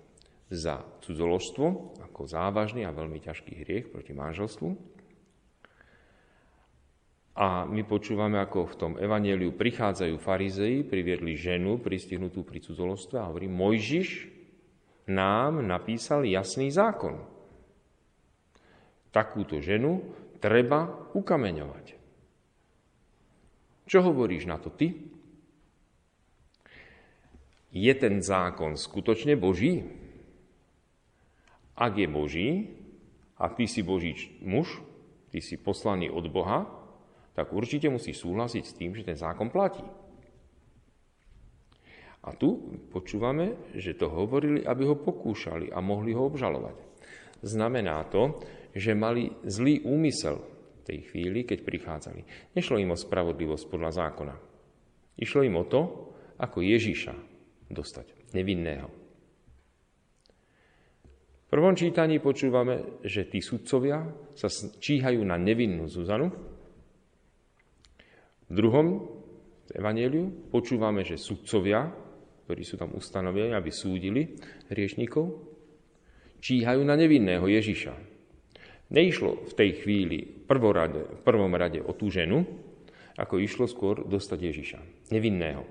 za 0.48 0.84
cudzoložstvo 1.04 1.66
ako 2.08 2.22
závažný 2.26 2.88
a 2.88 2.96
veľmi 2.96 3.20
ťažký 3.20 3.54
hriech 3.64 3.86
proti 3.92 4.16
manželstvu. 4.16 4.98
A 7.38 7.70
my 7.70 7.86
počúvame, 7.86 8.42
ako 8.42 8.66
v 8.66 8.78
tom 8.82 8.94
evaneliu 8.98 9.54
prichádzajú 9.54 10.18
farizei, 10.18 10.82
priviedli 10.82 11.38
ženu 11.38 11.78
pristihnutú 11.78 12.42
pri 12.42 12.66
cudzolostve 12.66 13.22
a 13.22 13.30
hovorí, 13.30 13.46
Mojžiš 13.46 14.34
nám 15.06 15.62
napísal 15.62 16.26
jasný 16.26 16.74
zákon. 16.74 17.22
Takúto 19.14 19.62
ženu 19.62 20.02
treba 20.42 20.90
ukameňovať. 21.14 21.94
Čo 23.86 24.04
hovoríš 24.04 24.50
na 24.50 24.58
to 24.58 24.74
ty? 24.74 24.98
Je 27.70 27.94
ten 27.94 28.20
zákon 28.20 28.74
skutočne 28.76 29.38
Boží? 29.38 29.86
Ak 31.78 31.94
je 31.94 32.10
Boží 32.10 32.50
a 33.38 33.54
ty 33.54 33.70
si 33.70 33.86
Boží 33.86 34.42
muž, 34.42 34.82
ty 35.30 35.38
si 35.46 35.62
poslaný 35.62 36.10
od 36.10 36.26
Boha, 36.34 36.66
tak 37.38 37.54
určite 37.54 37.86
musí 37.94 38.18
súhlasiť 38.18 38.64
s 38.66 38.74
tým, 38.74 38.98
že 38.98 39.06
ten 39.06 39.14
zákon 39.14 39.54
platí. 39.54 39.86
A 42.26 42.34
tu 42.34 42.82
počúvame, 42.90 43.72
že 43.78 43.94
to 43.94 44.10
hovorili, 44.10 44.66
aby 44.66 44.90
ho 44.90 44.98
pokúšali 44.98 45.70
a 45.70 45.78
mohli 45.80 46.18
ho 46.18 46.26
obžalovať. 46.26 46.76
Znamená 47.46 48.02
to, 48.10 48.42
že 48.74 48.98
mali 48.98 49.30
zlý 49.46 49.86
úmysel 49.86 50.42
v 50.42 50.82
tej 50.82 51.00
chvíli, 51.14 51.46
keď 51.46 51.62
prichádzali. 51.62 52.22
Nešlo 52.58 52.82
im 52.82 52.90
o 52.90 52.98
spravodlivosť 52.98 53.66
podľa 53.70 53.92
zákona. 53.94 54.36
Išlo 55.22 55.46
im 55.46 55.62
o 55.62 55.66
to, 55.70 55.82
ako 56.42 56.66
Ježíša 56.66 57.14
dostať, 57.70 58.34
nevinného. 58.34 58.97
V 61.48 61.56
prvom 61.56 61.80
čítaní 61.80 62.20
počúvame, 62.20 63.00
že 63.08 63.24
tí 63.24 63.40
sudcovia 63.40 64.04
sa 64.36 64.52
číhajú 64.52 65.24
na 65.24 65.40
nevinnú 65.40 65.88
Zuzanu, 65.88 66.28
v 68.48 68.54
druhom 68.56 69.08
evaníliu 69.72 70.52
počúvame, 70.52 71.08
že 71.08 71.16
sudcovia, 71.16 71.88
ktorí 72.48 72.64
sú 72.64 72.76
tam 72.80 72.96
ustanovení, 72.96 73.56
aby 73.56 73.72
súdili 73.72 74.36
hriešnikov, 74.72 75.24
číhajú 76.40 76.84
na 76.84 77.00
nevinného 77.00 77.44
Ježiša. 77.48 77.96
Neišlo 78.88 79.52
v 79.52 79.54
tej 79.56 79.84
chvíli 79.84 80.24
prvorade, 80.24 81.04
v 81.04 81.22
prvom 81.24 81.52
rade 81.56 81.84
o 81.84 81.92
tú 81.92 82.08
ženu, 82.08 82.48
ako 83.20 83.40
išlo 83.40 83.68
skôr 83.68 84.04
dostať 84.04 84.40
Ježiša, 84.52 84.80
nevinného. 85.12 85.64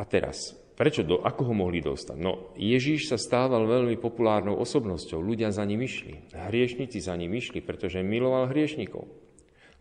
A 0.00 0.02
teraz, 0.08 0.56
Prečo? 0.80 1.04
Do, 1.04 1.20
ako 1.20 1.52
ho 1.52 1.54
mohli 1.54 1.84
dostať? 1.84 2.16
No, 2.16 2.56
Ježíš 2.56 3.12
sa 3.12 3.20
stával 3.20 3.68
veľmi 3.68 4.00
populárnou 4.00 4.56
osobnosťou. 4.64 5.20
Ľudia 5.20 5.52
za 5.52 5.60
ním 5.68 5.84
išli. 5.84 6.32
Hriešnici 6.32 7.04
za 7.04 7.12
ním 7.20 7.36
išli, 7.36 7.60
pretože 7.60 8.00
miloval 8.00 8.48
hriešnikov. 8.48 9.04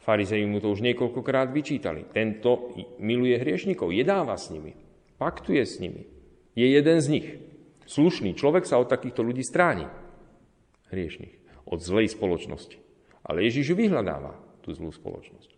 Farizei 0.03 0.43
mu 0.43 0.59
to 0.59 0.67
už 0.67 0.83
niekoľkokrát 0.83 1.55
vyčítali. 1.55 2.03
Tento 2.11 2.75
miluje 2.99 3.39
hriešnikov, 3.39 3.95
jedáva 3.95 4.35
s 4.35 4.51
nimi, 4.51 4.75
paktuje 5.15 5.63
s 5.63 5.79
nimi. 5.79 6.03
Je 6.59 6.67
jeden 6.67 6.99
z 6.99 7.07
nich. 7.07 7.27
Slušný 7.87 8.35
človek 8.35 8.67
sa 8.67 8.75
od 8.75 8.91
takýchto 8.91 9.23
ľudí 9.23 9.47
stráni. 9.47 9.87
Hriešných. 10.91 11.63
Od 11.63 11.79
zlej 11.79 12.11
spoločnosti. 12.11 12.75
Ale 13.23 13.47
Ježiš 13.47 13.71
vyhľadáva 13.71 14.35
tú 14.67 14.75
zlú 14.75 14.91
spoločnosť. 14.91 15.55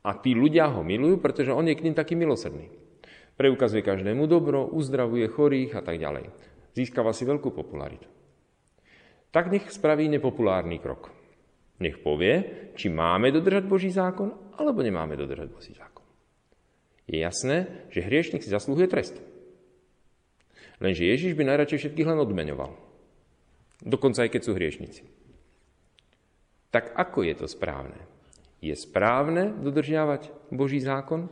A 0.00 0.16
tí 0.16 0.32
ľudia 0.32 0.72
ho 0.72 0.80
milujú, 0.80 1.20
pretože 1.20 1.52
on 1.52 1.68
je 1.68 1.76
k 1.76 1.84
ním 1.84 1.92
taký 1.92 2.16
milosrdný. 2.16 2.83
Preukazuje 3.34 3.82
každému 3.82 4.30
dobro, 4.30 4.70
uzdravuje 4.70 5.26
chorých 5.26 5.78
a 5.78 5.82
tak 5.82 5.98
ďalej. 5.98 6.30
Získava 6.74 7.10
si 7.10 7.26
veľkú 7.26 7.50
popularitu. 7.50 8.06
Tak 9.34 9.50
nech 9.50 9.66
spraví 9.66 10.06
nepopulárny 10.06 10.78
krok. 10.78 11.10
Nech 11.82 11.98
povie, 11.98 12.70
či 12.78 12.86
máme 12.86 13.34
dodržať 13.34 13.66
Boží 13.66 13.90
zákon, 13.90 14.54
alebo 14.54 14.78
nemáme 14.78 15.18
dodržať 15.18 15.50
Boží 15.50 15.74
zákon. 15.74 16.06
Je 17.10 17.18
jasné, 17.18 17.86
že 17.90 18.06
hriešnik 18.06 18.46
si 18.46 18.54
zaslúhuje 18.54 18.86
trest. 18.86 19.18
Lenže 20.78 21.02
Ježiš 21.02 21.34
by 21.34 21.42
najradšej 21.50 21.78
všetkých 21.82 22.08
len 22.14 22.22
odmeňoval. 22.22 22.70
Dokonca 23.82 24.22
aj 24.22 24.30
keď 24.30 24.42
sú 24.46 24.52
hriešnici. 24.54 25.02
Tak 26.70 26.94
ako 26.94 27.26
je 27.26 27.34
to 27.34 27.46
správne? 27.50 27.98
Je 28.62 28.74
správne 28.74 29.54
dodržiavať 29.60 30.30
Boží 30.54 30.78
zákon? 30.78 31.28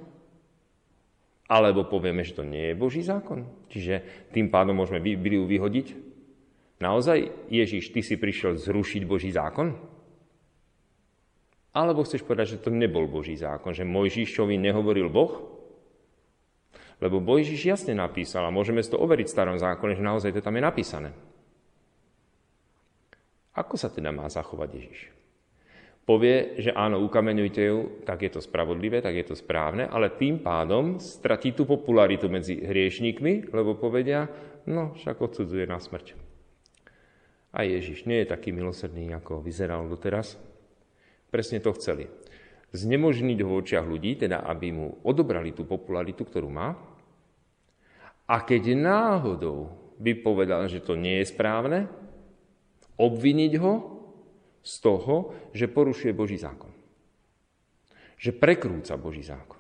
Alebo 1.53 1.85
povieme, 1.85 2.25
že 2.25 2.33
to 2.33 2.49
nie 2.49 2.73
je 2.73 2.81
Boží 2.81 3.05
zákon? 3.05 3.45
Čiže 3.69 4.01
tým 4.33 4.49
pádom 4.49 4.73
môžeme 4.73 5.05
Bibliu 5.05 5.45
vyhodiť? 5.45 5.93
Naozaj, 6.81 7.53
Ježiš, 7.53 7.93
ty 7.93 8.01
si 8.01 8.17
prišiel 8.17 8.57
zrušiť 8.57 9.05
Boží 9.05 9.29
zákon? 9.29 9.77
Alebo 11.77 12.09
chceš 12.09 12.25
povedať, 12.25 12.57
že 12.57 12.63
to 12.65 12.73
nebol 12.73 13.05
Boží 13.05 13.37
zákon, 13.37 13.77
že 13.77 13.85
Mojžišovi 13.85 14.57
nehovoril 14.57 15.13
Boh? 15.13 15.61
Lebo 17.05 17.21
Mojžiš 17.21 17.61
jasne 17.69 17.93
napísal 17.93 18.49
a 18.49 18.55
môžeme 18.55 18.81
si 18.81 18.89
to 18.89 18.97
overiť 18.97 19.29
v 19.29 19.35
starom 19.37 19.59
zákone, 19.61 19.93
že 19.93 20.09
naozaj 20.09 20.33
to 20.33 20.41
tam 20.41 20.57
je 20.57 20.65
napísané. 20.65 21.11
Ako 23.53 23.77
sa 23.77 23.93
teda 23.93 24.09
má 24.09 24.25
zachovať 24.33 24.69
Ježiš? 24.73 25.01
Povie, 26.03 26.59
že 26.59 26.75
áno, 26.75 26.99
ukameňujte 27.07 27.63
ju, 27.63 27.79
tak 28.03 28.27
je 28.27 28.35
to 28.35 28.43
spravodlivé, 28.43 28.99
tak 28.99 29.15
je 29.15 29.23
to 29.23 29.39
správne, 29.39 29.87
ale 29.87 30.11
tým 30.11 30.43
pádom 30.43 30.99
stratí 30.99 31.55
tú 31.55 31.63
popularitu 31.63 32.27
medzi 32.27 32.59
hriešníkmi, 32.59 33.55
lebo 33.55 33.79
povedia, 33.79 34.27
no 34.67 34.99
však 34.99 35.23
odsudzuje 35.23 35.63
na 35.71 35.79
smrť. 35.79 36.19
A 37.55 37.63
Ježiš 37.63 38.11
nie 38.11 38.19
je 38.25 38.33
taký 38.35 38.51
milosrdný, 38.51 39.15
ako 39.15 39.47
vyzeral 39.47 39.87
doteraz, 39.87 40.35
presne 41.31 41.63
to 41.63 41.71
chceli. 41.79 42.11
Znemožniť 42.75 43.39
ho 43.45 43.49
v 43.55 43.59
očiach 43.63 43.87
ľudí, 43.87 44.19
teda 44.19 44.43
aby 44.43 44.75
mu 44.75 44.99
odobrali 45.07 45.55
tú 45.55 45.63
popularitu, 45.69 46.27
ktorú 46.27 46.51
má. 46.51 46.75
A 48.27 48.43
keď 48.43 48.75
náhodou 48.75 49.71
by 50.03 50.19
povedal, 50.19 50.67
že 50.67 50.83
to 50.83 50.99
nie 50.99 51.23
je 51.23 51.31
správne, 51.31 51.87
obviniť 52.99 53.53
ho 53.63 54.02
z 54.63 54.75
toho, 54.79 55.35
že 55.51 55.67
porušuje 55.67 56.15
Boží 56.15 56.39
zákon. 56.39 56.71
Že 58.17 58.39
prekrúca 58.39 58.95
Boží 58.95 59.27
zákon. 59.27 59.59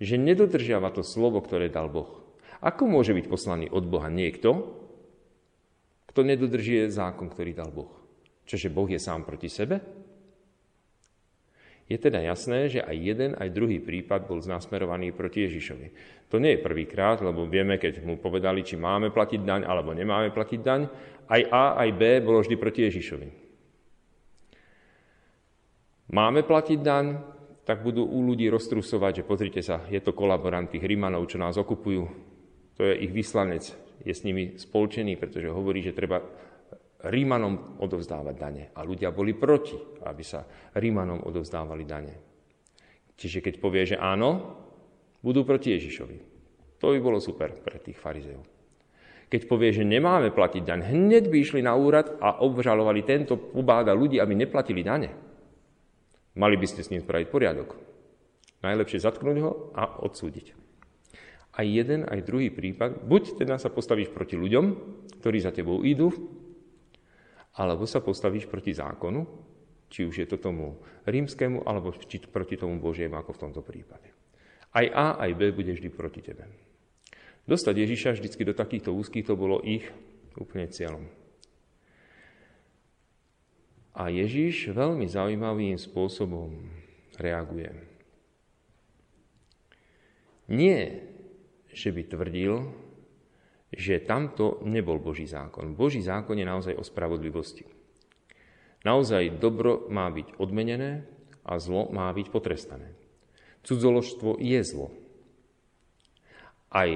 Že 0.00 0.16
nedodržiava 0.20 0.88
to 0.92 1.04
slovo, 1.04 1.40
ktoré 1.44 1.68
dal 1.68 1.92
Boh. 1.92 2.24
Ako 2.64 2.88
môže 2.88 3.12
byť 3.12 3.28
poslaný 3.28 3.66
od 3.68 3.84
Boha 3.84 4.08
niekto, 4.08 4.72
kto 6.08 6.24
nedodržuje 6.24 6.88
zákon, 6.88 7.28
ktorý 7.28 7.52
dal 7.52 7.68
Boh? 7.68 7.92
Čože 8.48 8.72
Boh 8.72 8.88
je 8.88 8.96
sám 8.96 9.28
proti 9.28 9.52
sebe? 9.52 9.84
Je 11.86 11.94
teda 12.00 12.18
jasné, 12.18 12.66
že 12.66 12.80
aj 12.82 12.96
jeden, 12.98 13.30
aj 13.38 13.54
druhý 13.54 13.78
prípad 13.78 14.26
bol 14.26 14.42
znasmerovaný 14.42 15.14
proti 15.14 15.46
Ježišovi. 15.46 15.86
To 16.34 16.42
nie 16.42 16.58
je 16.58 16.64
prvýkrát, 16.64 17.22
lebo 17.22 17.46
vieme, 17.46 17.78
keď 17.78 18.02
mu 18.02 18.18
povedali, 18.18 18.66
či 18.66 18.74
máme 18.74 19.14
platiť 19.14 19.40
daň 19.46 19.62
alebo 19.70 19.94
nemáme 19.94 20.34
platiť 20.34 20.60
daň, 20.66 20.82
aj 21.30 21.42
A, 21.46 21.64
aj 21.86 21.88
B 21.94 22.02
bolo 22.26 22.42
vždy 22.42 22.58
proti 22.58 22.90
Ježišovi. 22.90 23.45
Máme 26.06 26.46
platiť 26.46 26.78
daň, 26.78 27.06
tak 27.66 27.82
budú 27.82 28.06
u 28.06 28.22
ľudí 28.22 28.46
roztrusovať, 28.46 29.22
že 29.22 29.26
pozrite 29.26 29.58
sa, 29.58 29.82
je 29.90 29.98
to 29.98 30.14
kolaborant 30.14 30.70
tých 30.70 30.86
Rímanov, 30.86 31.26
čo 31.26 31.42
nás 31.42 31.58
okupujú. 31.58 32.02
To 32.78 32.86
je 32.86 32.94
ich 33.02 33.10
vyslanec, 33.10 33.74
je 34.06 34.14
s 34.14 34.22
nimi 34.22 34.54
spolčený, 34.54 35.18
pretože 35.18 35.50
hovorí, 35.50 35.82
že 35.82 35.96
treba 35.96 36.22
Rímanom 37.06 37.82
odovzdávať 37.82 38.34
dane. 38.38 38.64
A 38.78 38.86
ľudia 38.86 39.10
boli 39.10 39.34
proti, 39.34 39.74
aby 40.06 40.22
sa 40.22 40.46
Rímanom 40.78 41.26
odovzdávali 41.26 41.82
dane. 41.82 42.14
Čiže 43.18 43.42
keď 43.42 43.54
povie, 43.58 43.82
že 43.82 43.96
áno, 43.98 44.62
budú 45.24 45.42
proti 45.42 45.74
Ježišovi. 45.74 46.18
To 46.78 46.92
by 46.92 46.98
bolo 47.02 47.18
super 47.18 47.50
pre 47.56 47.82
tých 47.82 47.98
farizeov. 47.98 48.44
Keď 49.26 49.42
povie, 49.50 49.74
že 49.74 49.82
nemáme 49.82 50.30
platiť 50.30 50.62
daň, 50.62 50.80
hneď 50.86 51.26
by 51.26 51.36
išli 51.42 51.60
na 51.66 51.74
úrad 51.74 52.14
a 52.22 52.38
obžalovali 52.46 53.02
tento 53.02 53.50
ubáda 53.58 53.90
ľudí, 53.90 54.22
aby 54.22 54.38
neplatili 54.38 54.86
dane. 54.86 55.10
Mali 56.36 56.60
by 56.60 56.66
ste 56.68 56.84
s 56.84 56.92
ním 56.92 57.00
spraviť 57.00 57.26
poriadok. 57.32 57.74
Najlepšie 58.60 59.00
zatknúť 59.00 59.36
ho 59.40 59.72
a 59.72 60.04
odsúdiť. 60.04 60.52
Aj 61.56 61.64
jeden, 61.64 62.04
aj 62.04 62.28
druhý 62.28 62.52
prípad, 62.52 63.08
buď 63.08 63.40
teda 63.40 63.56
sa 63.56 63.72
postavíš 63.72 64.12
proti 64.12 64.36
ľuďom, 64.36 64.64
ktorí 65.24 65.40
za 65.40 65.56
tebou 65.56 65.80
idú, 65.80 66.12
alebo 67.56 67.88
sa 67.88 68.04
postavíš 68.04 68.44
proti 68.52 68.76
zákonu, 68.76 69.24
či 69.88 70.04
už 70.04 70.20
je 70.20 70.28
to 70.28 70.36
tomu 70.36 70.76
rímskému, 71.08 71.64
alebo 71.64 71.96
či 71.96 72.20
proti 72.28 72.60
tomu 72.60 72.76
Božiemu, 72.76 73.16
ako 73.16 73.32
v 73.32 73.40
tomto 73.48 73.64
prípade. 73.64 74.12
Aj 74.76 74.84
A, 74.92 75.16
aj 75.16 75.32
B 75.32 75.56
bude 75.56 75.72
vždy 75.72 75.88
proti 75.88 76.20
tebe. 76.20 76.44
Dostať 77.48 77.74
Ježiša 77.88 78.20
vždy 78.20 78.52
do 78.52 78.52
takýchto 78.52 78.92
úzkých, 78.92 79.32
to 79.32 79.40
bolo 79.40 79.64
ich 79.64 79.88
úplne 80.36 80.68
cieľom. 80.68 81.08
A 83.96 84.12
Ježiš 84.12 84.76
veľmi 84.76 85.08
zaujímavým 85.08 85.80
spôsobom 85.80 86.52
reaguje. 87.16 87.72
Nie, 90.52 91.00
že 91.72 91.90
by 91.96 92.02
tvrdil, 92.04 92.76
že 93.72 94.04
tamto 94.04 94.60
nebol 94.68 95.00
Boží 95.00 95.24
zákon. 95.24 95.72
Boží 95.72 96.04
zákon 96.04 96.36
je 96.36 96.46
naozaj 96.46 96.76
o 96.76 96.84
spravodlivosti. 96.84 97.64
Naozaj 98.84 99.42
dobro 99.42 99.88
má 99.88 100.06
byť 100.12 100.38
odmenené 100.38 101.08
a 101.42 101.58
zlo 101.58 101.90
má 101.90 102.12
byť 102.12 102.30
potrestané. 102.30 102.94
Cudzoložstvo 103.66 104.38
je 104.38 104.60
zlo. 104.62 104.94
Aj 106.70 106.90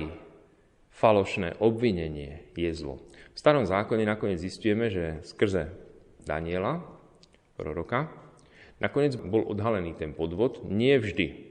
falošné 0.93 1.59
obvinenie 1.59 2.45
je 2.55 2.71
zlo. 2.77 3.03
V 3.35 3.39
starom 3.41 3.65
zákone 3.65 4.05
nakoniec 4.07 4.39
zistujeme, 4.39 4.93
že 4.93 5.25
skrze 5.27 5.90
Daniela, 6.25 6.85
proroka, 7.57 8.09
nakoniec 8.81 9.17
bol 9.21 9.45
odhalený 9.49 9.97
ten 9.97 10.17
podvod. 10.17 10.65
Nie 10.67 11.01
vždy. 11.01 11.51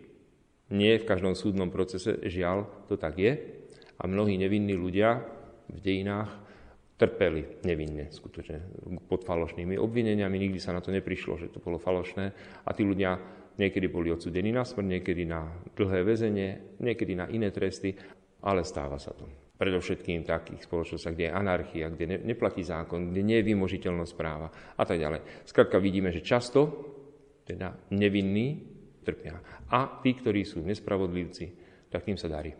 Nie 0.70 1.02
v 1.02 1.08
každom 1.10 1.34
súdnom 1.34 1.74
procese, 1.74 2.22
žiaľ, 2.30 2.70
to 2.86 2.94
tak 2.94 3.18
je, 3.18 3.42
a 4.00 4.04
mnohí 4.08 4.38
nevinní 4.38 4.78
ľudia 4.78 5.26
v 5.68 5.80
dejinách 5.82 6.30
trpeli 7.00 7.64
nevinne, 7.64 8.12
skutočne, 8.12 8.60
pod 9.08 9.24
falošnými 9.24 9.80
obvineniami. 9.80 10.36
Nikdy 10.36 10.60
sa 10.60 10.76
na 10.76 10.84
to 10.84 10.92
neprišlo, 10.92 11.40
že 11.40 11.48
to 11.48 11.64
bolo 11.64 11.80
falošné. 11.80 12.36
A 12.68 12.70
tí 12.76 12.84
ľudia 12.84 13.16
niekedy 13.56 13.88
boli 13.88 14.12
odsudení 14.12 14.52
na 14.52 14.68
smrť, 14.68 15.00
niekedy 15.00 15.24
na 15.24 15.48
dlhé 15.80 16.04
väzenie, 16.04 16.80
niekedy 16.84 17.16
na 17.16 17.32
iné 17.32 17.56
tresty, 17.56 17.96
ale 18.44 18.64
stáva 18.64 19.00
sa 19.00 19.12
to. 19.12 19.28
Predovšetkým 19.60 20.24
v 20.24 20.32
takých 20.32 20.64
spoločnostiach, 20.64 21.14
kde 21.16 21.28
je 21.28 21.36
anarchia, 21.36 21.92
kde 21.92 22.06
ne, 22.08 22.18
neplatí 22.24 22.64
zákon, 22.64 23.12
kde 23.12 23.22
nie 23.28 23.38
je 23.44 23.50
vymožiteľnosť 23.52 24.14
práva 24.16 24.48
a 24.80 24.84
tak 24.88 25.04
ďalej. 25.04 25.44
Skrátka 25.44 25.84
vidíme, 25.84 26.16
že 26.16 26.24
často 26.24 26.72
teda 27.44 27.76
nevinní 27.92 28.64
trpia. 29.04 29.42
A 29.68 30.00
tí, 30.00 30.16
ktorí 30.16 30.48
sú 30.48 30.64
nespravodlivci, 30.64 31.46
tak 31.92 32.08
tým 32.08 32.16
sa 32.16 32.32
darí. 32.32 32.56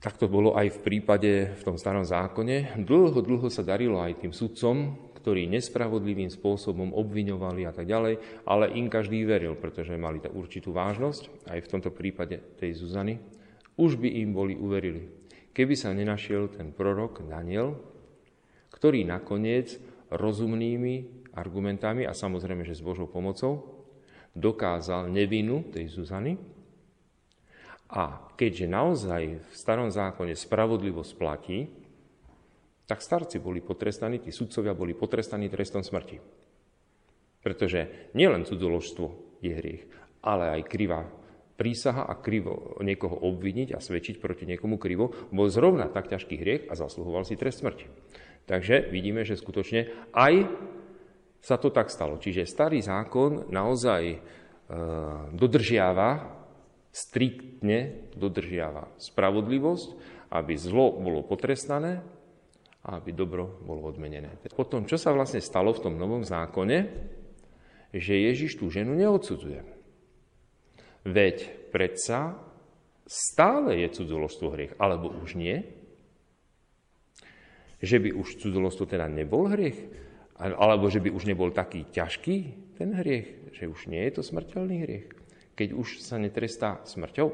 Tak 0.00 0.20
to 0.20 0.28
bolo 0.28 0.52
aj 0.52 0.68
v 0.68 0.82
prípade 0.84 1.56
v 1.56 1.62
tom 1.64 1.80
starom 1.80 2.04
zákone. 2.04 2.76
Dlho, 2.84 3.20
dlho 3.24 3.48
sa 3.48 3.64
darilo 3.64 4.00
aj 4.00 4.20
tým 4.20 4.32
sudcom, 4.36 4.96
ktorí 5.24 5.48
nespravodlivým 5.48 6.28
spôsobom 6.28 6.92
obviňovali 6.92 7.64
a 7.64 7.72
tak 7.72 7.88
ďalej, 7.88 8.44
ale 8.44 8.76
im 8.76 8.92
každý 8.92 9.24
veril, 9.24 9.56
pretože 9.56 9.96
mali 9.96 10.20
určitú 10.20 10.76
vážnosť, 10.76 11.48
aj 11.48 11.64
v 11.64 11.70
tomto 11.72 11.88
prípade 11.88 12.44
tej 12.60 12.76
Zuzany, 12.76 13.16
už 13.80 13.96
by 13.96 14.20
im 14.20 14.36
boli 14.36 14.52
uverili. 14.52 15.08
Keby 15.56 15.72
sa 15.80 15.96
nenašiel 15.96 16.52
ten 16.52 16.76
prorok 16.76 17.24
Daniel, 17.24 17.80
ktorý 18.68 19.08
nakoniec 19.08 19.80
rozumnými 20.12 21.24
argumentami 21.32 22.04
a 22.04 22.12
samozrejme, 22.12 22.68
že 22.68 22.76
s 22.76 22.84
Božou 22.84 23.08
pomocou 23.08 23.80
dokázal 24.36 25.08
nevinu 25.08 25.64
tej 25.72 25.88
Zuzany, 25.88 26.36
a 27.94 28.28
keďže 28.36 28.66
naozaj 28.68 29.22
v 29.40 29.52
starom 29.54 29.88
zákone 29.88 30.36
spravodlivosť 30.36 31.12
platí, 31.16 31.70
tak 32.84 33.00
starci 33.00 33.40
boli 33.40 33.64
potrestaní, 33.64 34.20
tí 34.20 34.28
sudcovia 34.28 34.76
boli 34.76 34.92
potrestaní 34.92 35.48
trestom 35.48 35.80
smrti. 35.80 36.20
Pretože 37.40 38.12
nielen 38.16 38.44
cudzoložstvo 38.44 39.38
je 39.40 39.52
hriech, 39.52 39.84
ale 40.24 40.60
aj 40.60 40.68
krivá 40.68 41.04
prísaha 41.54 42.04
a 42.04 42.18
krivo 42.18 42.76
niekoho 42.82 43.14
obviniť 43.14 43.76
a 43.76 43.78
svedčiť 43.78 44.18
proti 44.18 44.44
niekomu 44.44 44.76
krivo 44.76 45.14
bol 45.30 45.46
zrovna 45.46 45.86
tak 45.86 46.10
ťažký 46.10 46.34
hriech 46.34 46.62
a 46.66 46.74
zasluhoval 46.74 47.22
si 47.22 47.38
trest 47.38 47.62
smrti. 47.62 47.86
Takže 48.44 48.92
vidíme, 48.92 49.24
že 49.24 49.38
skutočne 49.38 49.88
aj 50.12 50.50
sa 51.44 51.56
to 51.60 51.68
tak 51.68 51.88
stalo. 51.92 52.16
Čiže 52.16 52.48
starý 52.48 52.80
zákon 52.80 53.48
naozaj 53.52 54.02
e, 54.12 54.18
dodržiava, 55.32 56.40
striktne 56.88 58.08
dodržiava 58.16 58.88
spravodlivosť, 58.96 59.88
aby 60.32 60.52
zlo 60.56 60.96
bolo 60.96 61.20
potrestané 61.24 62.00
a 62.84 63.00
aby 63.00 63.16
dobro 63.16 63.64
bolo 63.64 63.88
odmenené. 63.88 64.28
Potom, 64.52 64.84
čo 64.84 65.00
sa 65.00 65.16
vlastne 65.16 65.40
stalo 65.40 65.72
v 65.72 65.82
tom 65.88 65.94
novom 65.96 66.20
zákone, 66.20 66.78
že 67.94 68.14
Ježiš 68.28 68.60
tú 68.60 68.68
ženu 68.68 68.92
neodsudzuje. 68.92 69.64
Veď 71.08 71.48
predsa 71.72 72.36
stále 73.08 73.80
je 73.84 73.88
cudzoložstvo 73.88 74.48
hriech, 74.52 74.72
alebo 74.76 75.12
už 75.12 75.36
nie? 75.36 75.64
Že 77.80 77.96
by 78.04 78.10
už 78.16 78.28
cudzoložstvo 78.40 78.84
teda 78.88 79.08
nebol 79.08 79.48
hriech? 79.48 79.76
Alebo 80.36 80.90
že 80.90 80.98
by 81.00 81.08
už 81.14 81.30
nebol 81.30 81.54
taký 81.54 81.88
ťažký 81.88 82.36
ten 82.74 82.90
hriech, 82.98 83.54
že 83.54 83.70
už 83.70 83.86
nie 83.86 84.02
je 84.10 84.18
to 84.18 84.22
smrteľný 84.26 84.82
hriech, 84.82 85.06
keď 85.54 85.68
už 85.78 86.02
sa 86.02 86.18
netrestá 86.18 86.82
smrťou. 86.82 87.30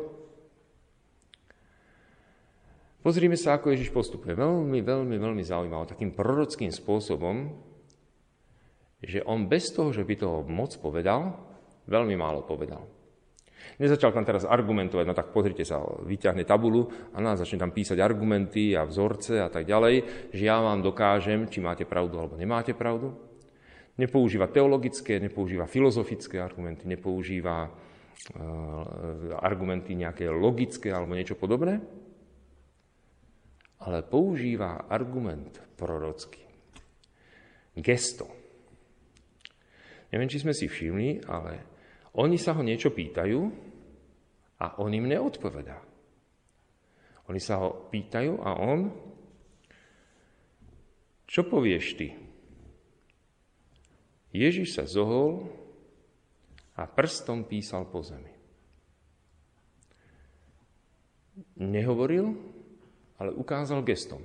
Pozrime 3.00 3.32
sa, 3.40 3.56
ako 3.56 3.72
Ježiš 3.72 3.96
postupuje. 3.96 4.36
Veľmi, 4.36 4.84
veľmi, 4.84 5.16
veľmi 5.16 5.40
zaujímavé, 5.40 5.88
takým 5.88 6.12
prorockým 6.12 6.68
spôsobom, 6.68 7.48
že 9.00 9.24
on 9.24 9.48
bez 9.48 9.72
toho, 9.72 9.88
že 9.88 10.04
by 10.04 10.14
toho 10.20 10.44
moc 10.44 10.76
povedal, 10.76 11.32
veľmi 11.88 12.12
málo 12.20 12.44
povedal. 12.44 12.84
Nezačal 13.80 14.12
tam 14.12 14.28
teraz 14.28 14.44
argumentovať, 14.44 15.04
no 15.08 15.16
tak 15.16 15.32
pozrite 15.32 15.64
sa, 15.64 15.80
vyťahne 15.80 16.44
tabulu 16.44 16.92
a 17.16 17.24
nás 17.24 17.40
začne 17.40 17.64
tam 17.64 17.72
písať 17.72 17.96
argumenty 17.96 18.76
a 18.76 18.84
vzorce 18.84 19.40
a 19.40 19.48
tak 19.48 19.64
ďalej, 19.64 20.28
že 20.36 20.42
ja 20.44 20.60
vám 20.60 20.84
dokážem, 20.84 21.48
či 21.48 21.64
máte 21.64 21.88
pravdu 21.88 22.20
alebo 22.20 22.36
nemáte 22.36 22.76
pravdu. 22.76 23.16
Nepoužíva 23.96 24.52
teologické, 24.52 25.16
nepoužíva 25.16 25.64
filozofické 25.64 26.40
argumenty, 26.40 26.88
nepoužíva 26.88 27.68
uh, 27.68 27.72
argumenty 29.40 29.96
nejaké 29.96 30.28
logické 30.28 30.92
alebo 30.92 31.16
niečo 31.16 31.36
podobné, 31.36 31.80
ale 33.80 34.04
používa 34.04 34.84
argument 34.88 35.56
prorocký. 35.76 36.44
Gesto. 37.80 38.28
Neviem, 40.12 40.28
či 40.28 40.42
sme 40.42 40.52
si 40.52 40.66
všimli, 40.68 41.24
ale 41.30 41.52
oni 42.18 42.36
sa 42.36 42.52
ho 42.52 42.62
niečo 42.66 42.90
pýtajú 42.90 43.40
a 44.60 44.66
on 44.82 44.90
im 44.92 45.06
neodpovedá. 45.06 45.78
Oni 47.30 47.38
sa 47.38 47.62
ho 47.62 47.88
pýtajú 47.88 48.42
a 48.42 48.50
on, 48.58 48.90
čo 51.30 51.46
povieš 51.46 51.86
ty? 51.94 52.08
Ježiš 54.34 54.74
sa 54.74 54.84
zohol 54.84 55.46
a 56.74 56.90
prstom 56.90 57.46
písal 57.46 57.86
po 57.86 58.02
zemi. 58.02 58.34
Nehovoril, 61.62 62.34
ale 63.20 63.36
ukázal 63.36 63.84
gestom. 63.84 64.24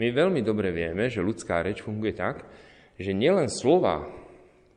My 0.00 0.08
veľmi 0.08 0.40
dobre 0.40 0.72
vieme, 0.72 1.12
že 1.12 1.20
ľudská 1.20 1.60
reč 1.60 1.84
funguje 1.84 2.16
tak, 2.16 2.48
že 2.96 3.12
nielen 3.12 3.52
slova 3.52 4.08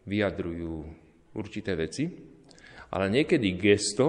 vyjadrujú 0.04 0.84
určité 1.38 1.78
veci, 1.80 2.10
ale 2.92 3.08
niekedy 3.08 3.56
gesto 3.56 4.08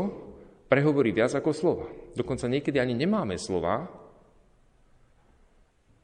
prehovorí 0.66 1.14
viac 1.14 1.36
ako 1.38 1.50
slova. 1.54 1.86
Dokonca 2.16 2.50
niekedy 2.50 2.82
ani 2.82 2.96
nemáme 2.96 3.38
slova, 3.38 3.86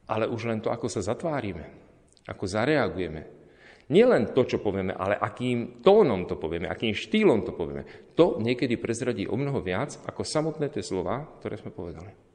ale 0.09 0.25
už 0.25 0.49
len 0.49 0.61
to, 0.63 0.71
ako 0.73 0.87
sa 0.89 1.03
zatvárime, 1.03 1.65
ako 2.25 2.45
zareagujeme. 2.47 3.21
Nie 3.89 4.05
len 4.05 4.29
to, 4.37 4.45
čo 4.45 4.61
povieme, 4.61 4.93
ale 4.93 5.17
akým 5.17 5.81
tónom 5.81 6.29
to 6.29 6.37
povieme, 6.37 6.69
akým 6.69 6.93
štýlom 6.93 7.41
to 7.41 7.57
povieme. 7.57 8.13
To 8.13 8.37
niekedy 8.37 8.77
prezradí 8.77 9.25
o 9.25 9.33
mnoho 9.33 9.65
viac 9.65 9.97
ako 10.05 10.21
samotné 10.21 10.69
tie 10.69 10.85
slova, 10.85 11.25
ktoré 11.41 11.57
sme 11.57 11.73
povedali. 11.73 12.28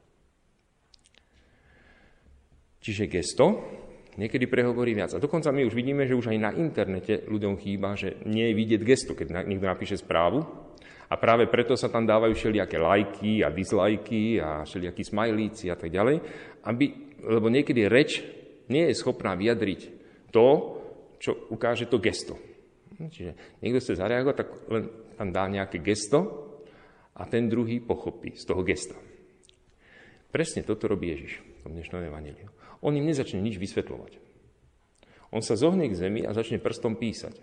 Čiže 2.85 3.09
gesto 3.09 3.65
niekedy 4.21 4.45
prehovorí 4.45 4.93
viac. 4.93 5.17
A 5.17 5.23
dokonca 5.23 5.49
my 5.49 5.65
už 5.65 5.73
vidíme, 5.73 6.05
že 6.05 6.13
už 6.13 6.29
aj 6.29 6.37
na 6.37 6.51
internete 6.53 7.25
ľuďom 7.25 7.57
chýba, 7.57 7.97
že 7.97 8.21
nie 8.29 8.53
je 8.53 8.57
vidieť 8.61 8.81
gesto, 8.85 9.17
keď 9.17 9.41
niekto 9.41 9.65
napíše 9.65 9.97
správu. 9.97 10.45
A 11.09 11.17
práve 11.17 11.49
preto 11.49 11.73
sa 11.73 11.89
tam 11.89 12.05
dávajú 12.05 12.37
všelijaké 12.37 12.77
lajky 12.77 13.41
a 13.41 13.49
dislajky 13.49 14.37
a 14.37 14.61
všelijakí 14.69 15.01
smajlíci 15.01 15.73
a 15.73 15.77
tak 15.77 15.89
ďalej, 15.89 16.21
aby, 16.65 16.85
lebo 17.25 17.49
niekedy 17.49 17.89
reč 17.89 18.21
nie 18.69 18.89
je 18.89 18.97
schopná 18.97 19.33
vyjadriť 19.33 19.81
to, 20.29 20.47
čo 21.17 21.49
ukáže 21.53 21.89
to 21.89 21.97
gesto. 21.97 22.37
Čiže 22.97 23.61
niekto 23.65 23.81
chce 23.81 23.97
zareagovať, 23.97 24.35
tak 24.37 24.49
len 24.69 24.83
tam 25.17 25.29
dá 25.33 25.45
nejaké 25.49 25.81
gesto 25.81 26.49
a 27.17 27.25
ten 27.29 27.49
druhý 27.49 27.81
pochopí 27.81 28.33
z 28.33 28.45
toho 28.45 28.61
gesta. 28.65 28.97
Presne 30.33 30.65
toto 30.65 30.89
robí 30.89 31.13
Ježiš 31.13 31.41
v 31.65 31.69
dnešnom 31.69 32.01
evaníliu 32.01 32.64
on 32.81 32.95
im 32.95 33.05
nezačne 33.05 33.39
nič 33.39 33.59
vysvetľovať. 33.59 34.19
On 35.35 35.43
sa 35.43 35.59
zohne 35.59 35.87
k 35.91 35.97
zemi 35.97 36.23
a 36.23 36.31
začne 36.31 36.63
prstom 36.63 36.95
písať. 36.95 37.35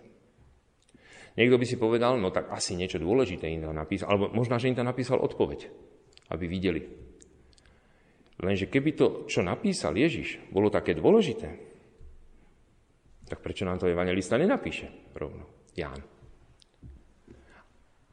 Niekto 1.33 1.57
by 1.57 1.65
si 1.65 1.81
povedal, 1.81 2.21
no 2.21 2.29
tak 2.29 2.53
asi 2.53 2.77
niečo 2.77 3.01
dôležité 3.01 3.49
im 3.49 3.65
tam 3.65 3.73
napísal, 3.73 4.13
alebo 4.13 4.29
možno, 4.33 4.61
že 4.61 4.69
im 4.69 4.77
tam 4.77 4.85
napísal 4.85 5.17
odpoveď, 5.17 5.69
aby 6.29 6.45
videli. 6.45 6.81
Lenže 8.37 8.69
keby 8.69 8.91
to, 8.93 9.05
čo 9.25 9.41
napísal 9.41 9.97
Ježiš, 9.97 10.41
bolo 10.53 10.69
také 10.69 10.93
dôležité, 10.93 11.49
tak 13.29 13.39
prečo 13.41 13.65
nám 13.65 13.81
to 13.81 13.89
evangelista 13.89 14.37
nenapíše 14.37 15.13
rovno? 15.17 15.71
Ján. 15.73 16.12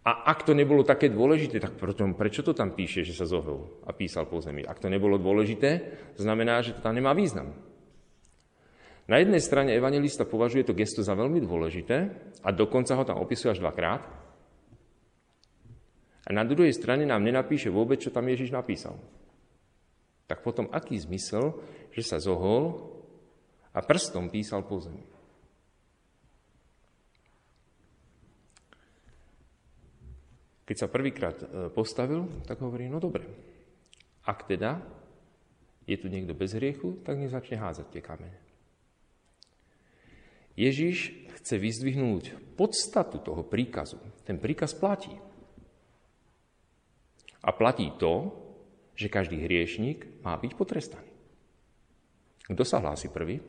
A 0.00 0.32
ak 0.32 0.48
to 0.48 0.56
nebolo 0.56 0.80
také 0.80 1.12
dôležité, 1.12 1.60
tak 1.60 1.76
potom 1.76 2.16
prečo 2.16 2.40
to 2.40 2.56
tam 2.56 2.72
píše, 2.72 3.04
že 3.04 3.12
sa 3.12 3.28
zohol 3.28 3.84
a 3.84 3.92
písal 3.92 4.24
po 4.24 4.40
zemi? 4.40 4.64
Ak 4.64 4.80
to 4.80 4.88
nebolo 4.88 5.20
dôležité, 5.20 5.92
znamená, 6.16 6.64
že 6.64 6.72
to 6.72 6.80
tam 6.80 6.96
nemá 6.96 7.12
význam. 7.12 7.52
Na 9.04 9.20
jednej 9.20 9.44
strane 9.44 9.76
evangelista 9.76 10.24
považuje 10.24 10.64
to 10.64 10.72
gesto 10.72 11.04
za 11.04 11.12
veľmi 11.12 11.44
dôležité 11.44 11.96
a 12.40 12.48
dokonca 12.48 12.96
ho 12.96 13.04
tam 13.04 13.20
opisuje 13.20 13.52
až 13.52 13.60
dvakrát. 13.60 14.06
A 16.24 16.30
na 16.30 16.46
druhej 16.48 16.72
strane 16.72 17.04
nám 17.04 17.20
nenapíše 17.20 17.68
vôbec, 17.68 18.00
čo 18.00 18.14
tam 18.14 18.24
Ježiš 18.30 18.54
napísal. 18.54 18.96
Tak 20.30 20.46
potom 20.46 20.70
aký 20.70 20.94
zmysel, 20.96 21.58
že 21.90 22.06
sa 22.06 22.22
zohol 22.22 22.86
a 23.74 23.82
prstom 23.82 24.30
písal 24.30 24.62
po 24.62 24.78
zemi? 24.78 25.02
Keď 30.70 30.76
sa 30.78 30.86
prvýkrát 30.86 31.34
e, 31.34 31.66
postavil, 31.74 32.46
tak 32.46 32.62
hovorí, 32.62 32.86
no 32.86 33.02
dobre, 33.02 33.26
ak 34.22 34.46
teda 34.46 34.78
je 35.82 35.98
tu 35.98 36.06
niekto 36.06 36.30
bez 36.30 36.54
hriechu, 36.54 37.02
tak 37.02 37.18
nezačne 37.18 37.58
házať 37.58 37.90
tie 37.90 37.98
kamene. 37.98 38.38
Ježiš 40.54 41.10
chce 41.42 41.58
vyzdvihnúť 41.58 42.54
podstatu 42.54 43.18
toho 43.18 43.42
príkazu. 43.42 43.98
Ten 44.22 44.38
príkaz 44.38 44.70
platí. 44.78 45.10
A 47.42 47.50
platí 47.50 47.90
to, 47.98 48.30
že 48.94 49.10
každý 49.10 49.42
hriešník 49.42 50.22
má 50.22 50.38
byť 50.38 50.52
potrestaný. 50.54 51.10
Kto 52.46 52.62
sa 52.62 52.78
hlási 52.78 53.10
prvý? 53.10 53.42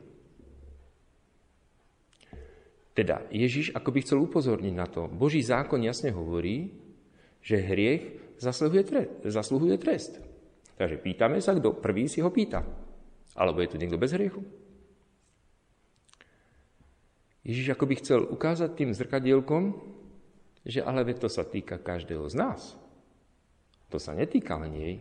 Teda 2.98 3.22
Ježiš 3.30 3.70
ako 3.78 3.88
by 3.94 3.98
chcel 4.02 4.18
upozorniť 4.26 4.74
na 4.74 4.90
to. 4.90 5.06
Boží 5.06 5.38
zákon 5.38 5.78
jasne 5.86 6.10
hovorí, 6.10 6.81
že 7.42 7.58
hriech 7.58 8.38
zasluhuje 8.38 8.82
trest. 8.86 9.10
Zasluhuje 9.26 9.76
trest. 9.76 10.22
Takže 10.78 10.96
pýtame 10.98 11.42
sa, 11.42 11.52
kto 11.52 11.76
prvý 11.78 12.06
si 12.06 12.22
ho 12.22 12.30
pýta. 12.30 12.62
Alebo 13.36 13.60
je 13.60 13.74
tu 13.74 13.76
niekto 13.76 14.00
bez 14.00 14.14
hriechu? 14.14 14.40
Ježiš 17.42 17.74
ako 17.74 17.84
by 17.90 17.94
chcel 17.98 18.20
ukázať 18.22 18.70
tým 18.78 18.90
zrkadielkom, 18.94 19.74
že 20.62 20.78
ale 20.78 21.02
to 21.18 21.26
sa 21.26 21.42
týka 21.42 21.82
každého 21.82 22.22
z 22.30 22.34
nás. 22.38 22.78
To 23.90 23.98
sa 23.98 24.14
netýka 24.14 24.54
len 24.62 24.72
jej. 24.78 24.96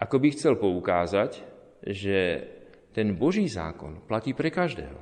Ako 0.00 0.16
by 0.16 0.32
chcel 0.32 0.56
poukázať, 0.56 1.44
že 1.84 2.48
ten 2.96 3.12
Boží 3.12 3.44
zákon 3.44 4.00
platí 4.08 4.32
pre 4.32 4.48
každého. 4.48 4.96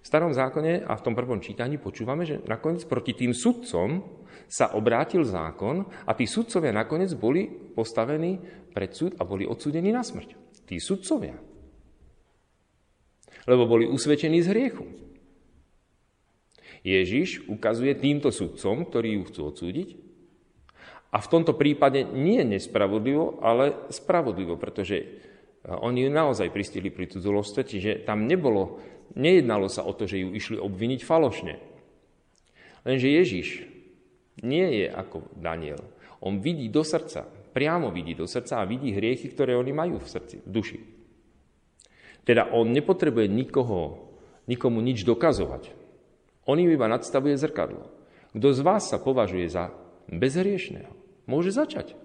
V 0.00 0.06
starom 0.06 0.32
zákone 0.32 0.84
a 0.84 0.96
v 0.96 1.04
tom 1.04 1.12
prvom 1.12 1.40
čítaní 1.44 1.76
počúvame, 1.76 2.24
že 2.24 2.40
nakoniec 2.48 2.84
proti 2.88 3.12
tým 3.12 3.36
sudcom 3.36 4.00
sa 4.50 4.72
obrátil 4.72 5.22
zákon 5.22 5.84
a 6.08 6.12
tí 6.16 6.24
sudcovia 6.24 6.72
nakoniec 6.72 7.12
boli 7.14 7.46
postavení 7.48 8.40
pred 8.72 8.90
súd 8.96 9.18
a 9.20 9.26
boli 9.28 9.44
odsúdení 9.44 9.92
na 9.92 10.00
smrť. 10.00 10.36
Tí 10.66 10.78
sudcovia. 10.78 11.36
lebo 13.48 13.64
boli 13.64 13.88
usvedčení 13.88 14.44
z 14.44 14.52
hriechu. 14.52 14.84
Ježiš 16.84 17.48
ukazuje 17.48 17.92
týmto 17.96 18.28
sudcom, 18.32 18.84
ktorí 18.84 19.16
ju 19.16 19.22
chcú 19.28 19.40
odsúdiť, 19.48 19.88
a 21.10 21.18
v 21.18 21.30
tomto 21.30 21.58
prípade 21.58 22.06
nie 22.06 22.38
nespravodlivo, 22.46 23.42
ale 23.42 23.90
spravodlivo, 23.90 24.54
pretože 24.54 25.02
oni 25.68 26.08
ju 26.08 26.10
naozaj 26.10 26.48
pristihli 26.48 26.88
pri 26.88 27.12
cudzoložstve, 27.12 27.62
čiže 27.68 27.90
tam 28.08 28.24
nebolo, 28.24 28.80
nejednalo 29.12 29.68
sa 29.68 29.84
o 29.84 29.92
to, 29.92 30.08
že 30.08 30.24
ju 30.24 30.32
išli 30.32 30.56
obviniť 30.56 31.00
falošne. 31.04 31.54
Lenže 32.88 33.08
Ježiš 33.12 33.48
nie 34.40 34.84
je 34.84 34.86
ako 34.88 35.28
Daniel. 35.36 35.80
On 36.24 36.40
vidí 36.40 36.72
do 36.72 36.80
srdca, 36.80 37.28
priamo 37.28 37.92
vidí 37.92 38.16
do 38.16 38.24
srdca 38.24 38.64
a 38.64 38.68
vidí 38.68 38.88
hriechy, 38.92 39.28
ktoré 39.28 39.52
oni 39.52 39.72
majú 39.76 40.00
v 40.00 40.08
srdci, 40.08 40.40
v 40.40 40.48
duši. 40.48 40.78
Teda 42.24 42.48
on 42.56 42.72
nepotrebuje 42.72 43.28
nikoho, 43.28 44.08
nikomu 44.48 44.80
nič 44.80 45.04
dokazovať. 45.04 45.76
On 46.48 46.56
im 46.56 46.72
iba 46.72 46.88
nadstavuje 46.88 47.36
zrkadlo. 47.36 47.84
Kto 48.32 48.48
z 48.56 48.60
vás 48.64 48.88
sa 48.88 48.96
považuje 48.96 49.44
za 49.44 49.76
bezhriešného, 50.08 50.92
môže 51.28 51.52
začať 51.52 51.99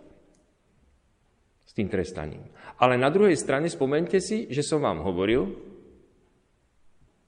tým 1.76 1.92
trestaním. 1.92 2.48
Ale 2.80 2.96
na 2.96 3.12
druhej 3.12 3.36
strane 3.36 3.68
spomente 3.68 4.24
si, 4.24 4.48
že 4.48 4.64
som 4.64 4.80
vám 4.80 5.04
hovoril, 5.04 5.52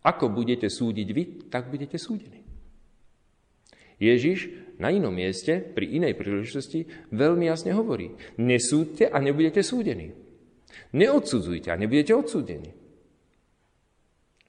ako 0.07 0.31
budete 0.31 0.71
súdiť 0.71 1.07
vy, 1.11 1.23
tak 1.51 1.67
budete 1.67 1.99
súdení. 1.99 2.47
Ježiš 3.99 4.47
na 4.77 4.93
inom 4.93 5.11
mieste, 5.11 5.57
pri 5.59 5.89
inej 5.99 6.15
príležitosti, 6.15 6.85
veľmi 7.11 7.49
jasne 7.49 7.73
hovorí. 7.73 8.13
Nesúďte 8.37 9.09
a 9.09 9.17
nebudete 9.19 9.65
súdení. 9.65 10.13
Neodsudzujte 10.93 11.73
a 11.73 11.79
nebudete 11.79 12.13
odsúdení. 12.13 12.71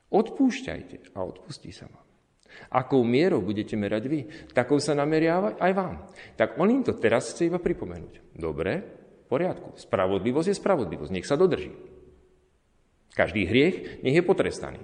Odpúšťajte 0.08 1.16
a 1.16 1.20
odpustí 1.24 1.72
sa 1.72 1.88
vám. 1.88 2.06
Akou 2.68 3.04
mierou 3.04 3.40
budete 3.40 3.76
merať 3.76 4.04
vy, 4.08 4.20
takou 4.52 4.80
sa 4.80 4.92
nameria 4.92 5.56
aj 5.56 5.72
vám. 5.72 5.94
Tak 6.36 6.60
on 6.60 6.72
im 6.72 6.82
to 6.84 6.96
teraz 6.96 7.32
chce 7.32 7.48
iba 7.48 7.60
pripomenúť. 7.60 8.36
Dobre, 8.36 8.72
poriadku. 9.28 9.76
Spravodlivosť 9.76 10.48
je 10.50 10.56
spravodlivosť, 10.56 11.12
nech 11.12 11.28
sa 11.28 11.36
dodrží. 11.36 11.70
Každý 13.12 13.44
hriech 13.44 14.02
nech 14.02 14.16
je 14.16 14.24
potrestaný. 14.24 14.80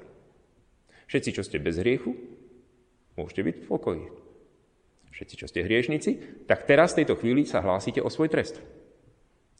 Všetci, 1.08 1.30
čo 1.36 1.42
ste 1.44 1.60
bez 1.60 1.80
hriechu, 1.80 2.16
môžete 3.16 3.40
byť 3.44 3.56
v 3.60 3.66
pokoji. 3.68 4.04
Všetci, 5.14 5.34
čo 5.38 5.46
ste 5.46 5.62
hriešnici, 5.62 6.10
tak 6.50 6.66
teraz 6.66 6.92
v 6.92 7.04
tejto 7.04 7.14
chvíli 7.16 7.46
sa 7.46 7.62
hlásite 7.62 8.02
o 8.02 8.10
svoj 8.10 8.28
trest. 8.28 8.58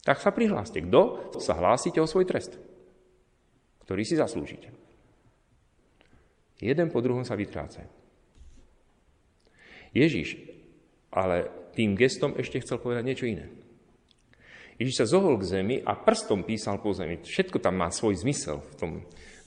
Tak 0.03 0.21
sa 0.21 0.35
prihláste. 0.35 0.83
Kto 0.83 1.39
sa 1.39 1.55
hlásite 1.55 2.03
o 2.03 2.11
svoj 2.11 2.27
trest? 2.27 2.59
Ktorý 3.87 4.03
si 4.03 4.19
zaslúžite. 4.19 4.75
Jeden 6.59 6.91
po 6.91 6.99
druhom 6.99 7.23
sa 7.23 7.39
vytrácajú. 7.39 7.87
Ježiš 9.95 10.55
ale 11.15 11.47
tým 11.79 11.95
gestom 11.95 12.35
ešte 12.35 12.59
chcel 12.59 12.83
povedať 12.83 13.07
niečo 13.07 13.31
iné. 13.31 13.47
Ježiš 14.75 15.05
sa 15.05 15.07
zohol 15.07 15.39
k 15.39 15.61
zemi 15.61 15.77
a 15.79 15.95
prstom 15.95 16.43
písal 16.43 16.83
po 16.83 16.91
zemi. 16.91 17.23
Všetko 17.23 17.63
tam 17.63 17.79
má 17.79 17.95
svoj 17.95 18.19
zmysel 18.19 18.59
v 18.59 18.75
tom, 18.75 18.93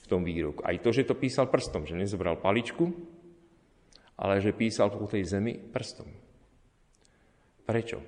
v 0.00 0.06
tom 0.08 0.24
výroku. 0.24 0.64
Aj 0.64 0.76
to, 0.80 0.88
že 0.88 1.04
to 1.04 1.12
písal 1.12 1.52
prstom, 1.52 1.84
že 1.84 1.98
nezobral 1.98 2.40
paličku, 2.40 2.88
ale 4.16 4.40
že 4.40 4.56
písal 4.56 4.88
po 4.88 5.04
tej 5.04 5.28
zemi 5.28 5.60
prstom. 5.60 6.08
Prečo? 7.68 8.00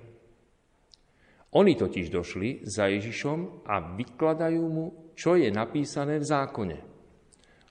Oni 1.51 1.75
totiž 1.75 2.09
došli 2.09 2.65
za 2.65 2.89
Ježišom 2.89 3.67
a 3.67 3.99
vykladajú 3.99 4.65
mu, 4.65 5.13
čo 5.19 5.37
je 5.37 5.51
napísané 5.53 6.23
v 6.23 6.25
zákone. 6.25 6.79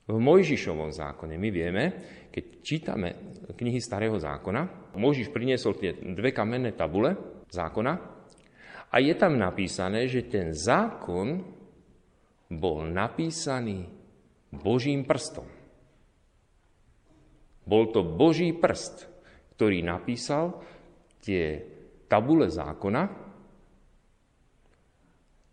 V 0.10 0.18
Mojžišovom 0.18 0.90
zákone 0.94 1.38
my 1.38 1.50
vieme, 1.50 1.84
keď 2.30 2.44
čítame 2.62 3.10
knihy 3.54 3.80
Starého 3.82 4.18
zákona, 4.18 4.94
Mojžiš 5.00 5.30
priniesol 5.32 5.78
tie 5.80 5.96
dve 5.96 6.36
kamenné 6.36 6.76
tabule 6.76 7.16
zákona 7.50 8.19
a 8.90 8.96
je 8.98 9.14
tam 9.14 9.38
napísané, 9.38 10.10
že 10.10 10.26
ten 10.26 10.54
zákon 10.54 11.46
bol 12.50 12.90
napísaný 12.90 13.86
Božím 14.50 15.06
prstom. 15.06 15.46
Bol 17.70 17.94
to 17.94 18.02
Boží 18.02 18.50
prst, 18.50 19.06
ktorý 19.54 19.86
napísal 19.86 20.58
tie 21.22 21.62
tabule 22.10 22.50
zákona 22.50 23.30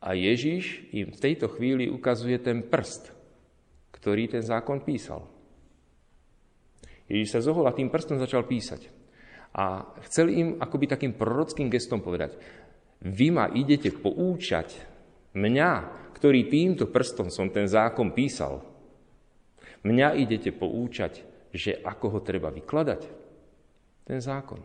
a 0.00 0.08
Ježíš 0.16 0.88
im 0.96 1.12
v 1.12 1.20
tejto 1.20 1.52
chvíli 1.52 1.92
ukazuje 1.92 2.40
ten 2.40 2.64
prst, 2.64 3.12
ktorý 3.92 4.32
ten 4.32 4.40
zákon 4.40 4.80
písal. 4.80 5.28
Ježiš 7.12 7.36
sa 7.36 7.44
zohol 7.44 7.68
a 7.68 7.76
tým 7.76 7.92
prstom 7.92 8.16
začal 8.16 8.48
písať. 8.48 8.88
A 9.56 9.88
chcel 10.08 10.32
im 10.32 10.48
akoby 10.60 10.84
takým 10.88 11.12
prorockým 11.16 11.68
gestom 11.72 12.00
povedať, 12.04 12.36
vy 13.04 13.28
ma 13.34 13.50
idete 13.52 13.92
poučať, 13.92 14.80
mňa, 15.36 15.70
ktorý 16.16 16.48
týmto 16.48 16.88
prstom 16.88 17.28
som 17.28 17.52
ten 17.52 17.68
zákon 17.68 18.16
písal, 18.16 18.64
mňa 19.84 20.16
idete 20.16 20.50
poučať, 20.54 21.22
že 21.52 21.76
ako 21.84 22.18
ho 22.18 22.20
treba 22.24 22.48
vykladať, 22.48 23.02
ten 24.08 24.18
zákon. 24.20 24.60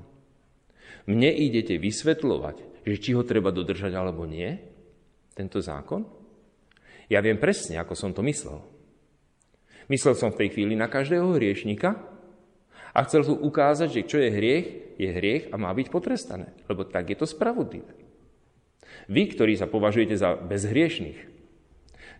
Mne 1.10 1.32
idete 1.34 1.76
vysvetľovať, 1.82 2.86
že 2.86 2.96
či 3.02 3.12
ho 3.17 3.24
treba 3.26 3.50
dodržať 3.50 3.91
alebo 3.94 4.24
nie, 4.28 4.54
tento 5.34 5.60
zákon? 5.63 6.06
Ja 7.12 7.20
viem 7.20 7.39
presne, 7.41 7.80
ako 7.82 7.94
som 7.98 8.12
to 8.15 8.24
myslel. 8.24 8.63
Myslel 9.91 10.15
som 10.15 10.32
v 10.32 10.46
tej 10.46 10.56
chvíli 10.56 10.80
na 10.80 10.88
každého 10.88 11.36
hriešnika 11.36 12.00
a 12.96 13.00
chcel 13.04 13.28
tu 13.28 13.36
ukázať, 13.36 13.89
že 13.91 14.08
čo 14.08 14.17
je 14.24 14.30
hriech, 14.32 14.67
je 14.96 15.10
hriech 15.10 15.44
a 15.52 15.56
má 15.60 15.72
byť 15.76 15.88
potrestané, 15.91 16.56
lebo 16.72 16.88
tak 16.88 17.12
je 17.12 17.17
to 17.20 17.28
spravodlivé. 17.28 18.11
Vy, 19.12 19.34
ktorí 19.36 19.58
sa 19.58 19.67
považujete 19.67 20.15
za 20.15 20.38
bezhriešných, 20.38 21.19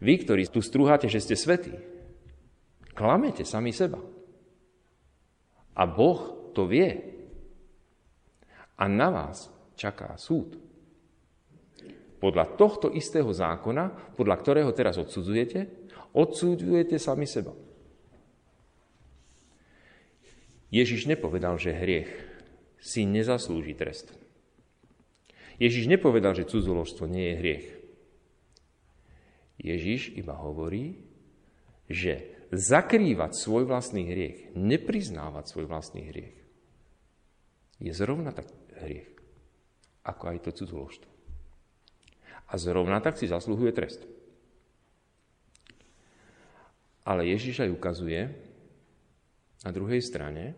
vy, 0.02 0.14
ktorí 0.26 0.50
tu 0.50 0.66
strúhate, 0.66 1.06
že 1.06 1.22
ste 1.22 1.36
svetí, 1.38 1.78
klamete 2.98 3.46
sami 3.46 3.70
seba. 3.70 4.02
A 5.78 5.84
Boh 5.86 6.52
to 6.52 6.66
vie. 6.66 7.00
A 8.76 8.90
na 8.90 9.14
vás 9.14 9.48
čaká 9.78 10.18
súd. 10.18 10.58
Podľa 12.18 12.54
tohto 12.58 12.90
istého 12.94 13.30
zákona, 13.30 14.14
podľa 14.18 14.36
ktorého 14.42 14.72
teraz 14.74 14.98
odsudzujete, 14.98 15.82
Odsúďujete 16.12 17.00
sami 17.00 17.24
seba. 17.24 17.56
Ježiš 20.72 21.08
nepovedal, 21.08 21.56
že 21.56 21.76
hriech 21.76 22.12
si 22.80 23.08
nezaslúži 23.08 23.76
trest. 23.76 24.12
Ježiš 25.62 25.86
nepovedal, 25.86 26.34
že 26.34 26.50
cudzoložstvo 26.50 27.06
nie 27.06 27.30
je 27.30 27.36
hriech. 27.38 27.68
Ježiš 29.62 30.10
iba 30.18 30.34
hovorí, 30.34 30.98
že 31.86 32.34
zakrývať 32.50 33.38
svoj 33.38 33.70
vlastný 33.70 34.10
hriech, 34.10 34.58
nepriznávať 34.58 35.46
svoj 35.54 35.70
vlastný 35.70 36.10
hriech, 36.10 36.34
je 37.78 37.94
zrovna 37.94 38.34
tak 38.34 38.50
hriech, 38.82 39.06
ako 40.02 40.24
aj 40.34 40.38
to 40.50 40.52
cudzoložstvo. 40.58 41.12
A 42.50 42.54
zrovna 42.58 42.98
tak 42.98 43.22
si 43.22 43.30
zasluhuje 43.30 43.70
trest. 43.70 44.02
Ale 47.06 47.30
Ježiš 47.30 47.62
aj 47.62 47.74
ukazuje 47.74 48.34
na 49.62 49.70
druhej 49.70 50.02
strane, 50.02 50.58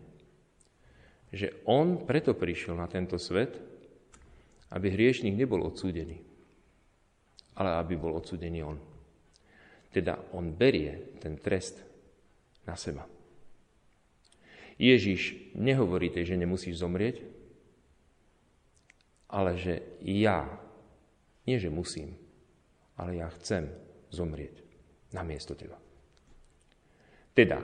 že 1.28 1.60
on 1.68 2.08
preto 2.08 2.32
prišiel 2.32 2.72
na 2.72 2.88
tento 2.88 3.20
svet, 3.20 3.73
aby 4.74 4.90
hriešnik 4.90 5.38
nebol 5.38 5.62
odsúdený, 5.62 6.18
ale 7.54 7.70
aby 7.78 7.94
bol 7.94 8.18
odsúdený 8.18 8.66
on. 8.66 8.78
Teda 9.94 10.18
on 10.34 10.50
berie 10.50 11.14
ten 11.22 11.38
trest 11.38 11.78
na 12.66 12.74
seba. 12.74 13.06
Ježiš 14.74 15.54
nehovorí 15.54 16.10
tej, 16.10 16.34
že 16.34 16.40
nemusíš 16.42 16.82
zomrieť, 16.82 17.22
ale 19.30 19.54
že 19.54 19.86
ja, 20.02 20.50
nie 21.46 21.62
že 21.62 21.70
musím, 21.70 22.18
ale 22.98 23.22
ja 23.22 23.30
chcem 23.38 23.70
zomrieť 24.10 24.58
na 25.14 25.22
miesto 25.22 25.54
teba. 25.54 25.78
Teda, 27.34 27.62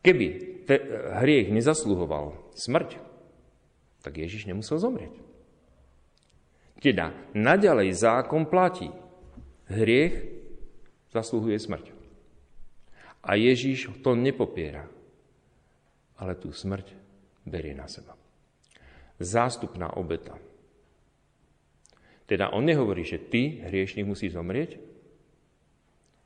keby 0.00 0.26
te, 0.64 0.76
hriech 1.20 1.52
nezasluhoval 1.52 2.56
smrť, 2.56 2.96
tak 4.00 4.16
Ježiš 4.16 4.48
nemusel 4.48 4.80
zomrieť. 4.80 5.31
Teda, 6.82 7.14
naďalej 7.30 7.94
zákon 7.94 8.50
platí. 8.50 8.90
Hriech 9.70 10.26
zasluhuje 11.14 11.54
smrť. 11.54 11.94
A 13.22 13.38
Ježiš 13.38 14.02
to 14.02 14.18
nepopiera, 14.18 14.90
ale 16.18 16.34
tú 16.34 16.50
smrť 16.50 16.90
berie 17.46 17.70
na 17.70 17.86
seba. 17.86 18.18
Zástupná 19.22 19.94
obeta. 19.94 20.34
Teda 22.26 22.50
on 22.50 22.66
nehovorí, 22.66 23.06
že 23.06 23.22
ty, 23.22 23.62
hriešnik, 23.62 24.02
musí 24.02 24.26
zomrieť, 24.26 24.82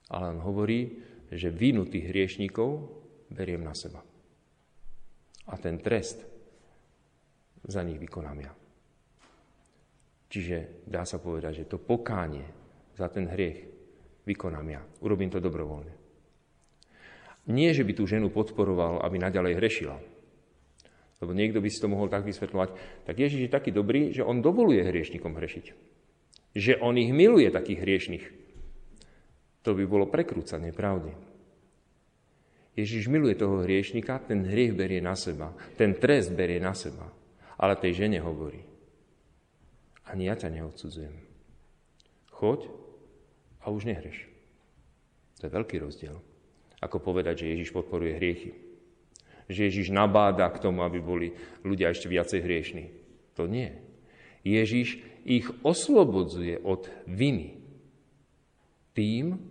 ale 0.09 0.33
on 0.33 0.41
hovorí, 0.41 1.05
že 1.29 1.53
vinu 1.53 1.85
tých 1.85 2.09
hriešníkov 2.09 2.69
beriem 3.29 3.61
na 3.61 3.77
seba. 3.77 4.01
A 5.53 5.55
ten 5.61 5.77
trest 5.77 6.25
za 7.67 7.85
nich 7.85 8.01
vykonám 8.01 8.39
ja. 8.41 8.53
Čiže 10.27 10.87
dá 10.87 11.07
sa 11.07 11.23
povedať, 11.23 11.63
že 11.63 11.69
to 11.71 11.79
pokánie 11.79 12.47
za 12.99 13.07
ten 13.07 13.31
hriech 13.31 13.67
vykonám 14.27 14.67
ja. 14.67 14.83
Urobím 15.01 15.31
to 15.31 15.39
dobrovoľne. 15.39 15.95
Nie, 17.47 17.71
že 17.71 17.87
by 17.87 17.93
tú 17.95 18.11
ženu 18.11 18.27
podporoval, 18.35 19.07
aby 19.07 19.23
naďalej 19.23 19.55
hrešila. 19.63 19.97
Lebo 21.23 21.33
niekto 21.33 21.63
by 21.63 21.69
si 21.71 21.79
to 21.79 21.89
mohol 21.89 22.11
tak 22.11 22.27
vysvetľovať. 22.27 22.75
Tak 23.07 23.15
Ježiš 23.17 23.47
je 23.47 23.55
taký 23.55 23.71
dobrý, 23.71 24.11
že 24.11 24.27
on 24.27 24.43
dovoluje 24.43 24.83
hriešnikom 24.83 25.39
hrešiť. 25.39 25.65
Že 26.59 26.83
on 26.83 26.99
ich 26.99 27.15
miluje, 27.15 27.49
takých 27.49 27.81
hriešných. 27.87 28.25
To 29.63 29.79
by 29.79 29.85
bolo 29.87 30.11
prekrúcanie 30.11 30.75
pravdy. 30.75 31.15
Ježiš 32.77 33.09
miluje 33.09 33.39
toho 33.41 33.65
hriešnika, 33.65 34.21
ten 34.29 34.45
hriech 34.45 34.77
berie 34.77 35.01
na 35.01 35.17
seba, 35.17 35.57
ten 35.81 35.97
trest 35.97 36.37
berie 36.37 36.61
na 36.61 36.77
seba. 36.77 37.09
Ale 37.57 37.81
tej 37.81 38.05
žene 38.05 38.21
hovorí, 38.21 38.61
ani 40.07 40.31
ja 40.31 40.35
ťa 40.39 40.55
neodsudzujem. 40.55 41.15
Choď 42.31 42.71
a 43.61 43.75
už 43.75 43.91
nehreš. 43.91 44.31
To 45.43 45.51
je 45.51 45.53
veľký 45.53 45.77
rozdiel. 45.83 46.17
Ako 46.81 47.03
povedať, 47.03 47.45
že 47.45 47.53
Ježiš 47.53 47.75
podporuje 47.75 48.17
hriechy. 48.17 48.51
Že 49.51 49.61
Ježiš 49.69 49.89
nabáda 49.91 50.47
k 50.55 50.63
tomu, 50.63 50.87
aby 50.87 51.03
boli 51.03 51.29
ľudia 51.67 51.91
ešte 51.91 52.07
viacej 52.07 52.41
hriešní. 52.41 52.85
To 53.37 53.51
nie. 53.51 53.75
Ježiš 54.47 55.03
ich 55.27 55.51
oslobodzuje 55.67 56.63
od 56.63 56.87
viny 57.11 57.59
tým, 58.95 59.43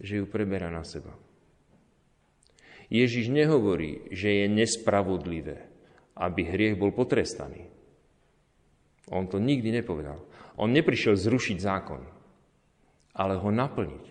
že 0.00 0.22
ju 0.22 0.26
preberá 0.26 0.72
na 0.72 0.82
seba. 0.82 1.12
Ježiš 2.88 3.28
nehovorí, 3.28 4.08
že 4.08 4.32
je 4.32 4.46
nespravodlivé, 4.48 5.68
aby 6.16 6.40
hriech 6.48 6.80
bol 6.80 6.90
potrestaný. 6.90 7.68
On 9.10 9.24
to 9.26 9.40
nikdy 9.40 9.72
nepovedal. 9.72 10.20
On 10.58 10.68
neprišiel 10.68 11.14
zrušiť 11.14 11.58
zákon, 11.60 12.02
ale 13.14 13.34
ho 13.38 13.50
naplniť. 13.50 14.04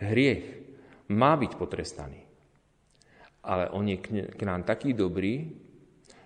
Hriech 0.00 0.46
má 1.10 1.36
byť 1.36 1.52
potrestaný. 1.58 2.22
Ale 3.44 3.68
on 3.76 3.84
je 3.84 4.00
k 4.32 4.42
nám 4.48 4.64
taký 4.64 4.96
dobrý, 4.96 5.52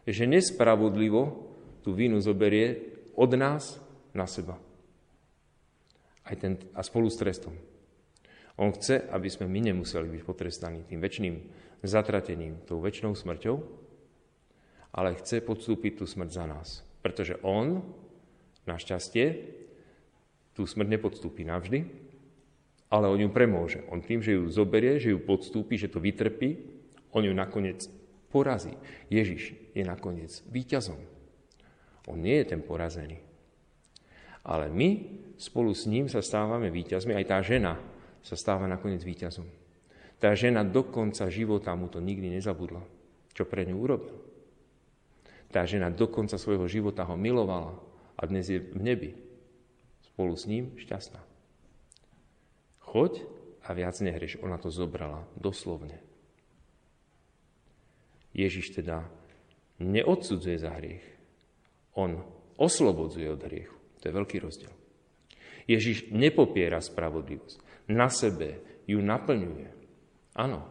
že 0.06 0.30
nespravodlivo 0.30 1.50
tú 1.82 1.92
vinu 1.92 2.22
zoberie 2.22 2.94
od 3.18 3.30
nás 3.34 3.82
na 4.14 4.24
seba. 4.30 4.54
Aj 6.22 6.37
ten, 6.38 6.61
a 6.76 6.84
spolu 6.84 7.11
s 7.11 7.18
trestom. 7.18 7.56
On 8.58 8.70
chce, 8.74 9.06
aby 9.11 9.30
sme 9.30 9.46
my 9.46 9.70
nemuseli 9.70 10.06
byť 10.18 10.22
potrestaní 10.26 10.82
tým 10.87 10.98
väčšným 10.98 11.34
zatratením, 11.82 12.62
tou 12.66 12.82
väčšnou 12.82 13.14
smrťou, 13.14 13.56
ale 14.94 15.18
chce 15.18 15.42
podstúpiť 15.42 16.02
tú 16.02 16.04
smrť 16.06 16.30
za 16.30 16.44
nás. 16.46 16.68
Pretože 17.00 17.38
on, 17.46 17.82
našťastie, 18.66 19.26
tú 20.58 20.66
smrť 20.66 20.98
nepodstúpi 20.98 21.46
navždy, 21.46 21.87
ale 22.90 23.06
on 23.06 23.20
ju 23.20 23.28
premôže. 23.30 23.84
On 23.92 24.02
tým, 24.02 24.24
že 24.24 24.34
ju 24.34 24.50
zoberie, 24.50 24.98
že 24.98 25.14
ju 25.14 25.20
podstúpi, 25.22 25.78
že 25.78 25.92
to 25.92 26.02
vytrpí, 26.02 26.58
on 27.12 27.22
ju 27.24 27.32
nakoniec 27.32 27.87
porazí. 28.32 28.74
Ježiš 29.08 29.54
je 29.72 29.84
nakoniec 29.84 30.42
víťazom. 30.48 30.98
On 32.08 32.16
nie 32.16 32.40
je 32.40 32.56
ten 32.56 32.61
porazený. 32.64 33.20
Ale 34.42 34.72
my 34.72 34.88
spolu 35.37 35.76
s 35.76 35.84
ním 35.84 36.08
sa 36.08 36.24
stávame 36.24 36.72
víťazmi, 36.72 37.12
aj 37.12 37.28
tá 37.28 37.38
žena 37.44 37.76
sa 38.24 38.34
stáva 38.34 38.64
nakoniec 38.64 39.04
víťazom. 39.04 39.44
Tá 40.18 40.34
žena 40.34 40.66
do 40.66 40.82
konca 40.82 41.30
života 41.30 41.70
mu 41.78 41.87
to 41.87 42.02
nikdy 42.02 42.32
nezabudla, 42.32 42.82
čo 43.37 43.46
pre 43.46 43.62
ňu 43.68 43.76
urobil. 43.76 44.27
Tá 45.48 45.64
žena 45.64 45.88
do 45.88 46.04
konca 46.04 46.37
svojho 46.37 46.68
života 46.68 47.08
ho 47.08 47.16
milovala 47.16 47.72
a 48.20 48.22
dnes 48.28 48.52
je 48.52 48.61
v 48.61 48.76
nebi. 48.76 49.11
Spolu 50.12 50.37
s 50.37 50.44
ním 50.44 50.76
šťastná. 50.76 51.20
Choď 52.84 53.24
a 53.64 53.72
viac 53.72 53.96
nehreš. 54.00 54.40
Ona 54.44 54.61
to 54.61 54.68
zobrala 54.68 55.24
doslovne. 55.37 56.00
Ježiš 58.37 58.76
teda 58.76 59.08
neodsudzuje 59.80 60.56
za 60.61 60.72
hriech. 60.76 61.04
On 61.96 62.20
oslobodzuje 62.61 63.28
od 63.32 63.40
hriechu. 63.44 63.76
To 64.00 64.04
je 64.08 64.14
veľký 64.14 64.37
rozdiel. 64.44 64.72
Ježiš 65.68 66.12
nepopiera 66.12 66.80
spravodlivosť. 66.80 67.88
Na 67.92 68.08
sebe 68.12 68.80
ju 68.88 69.00
naplňuje. 69.00 69.68
Áno, 70.37 70.64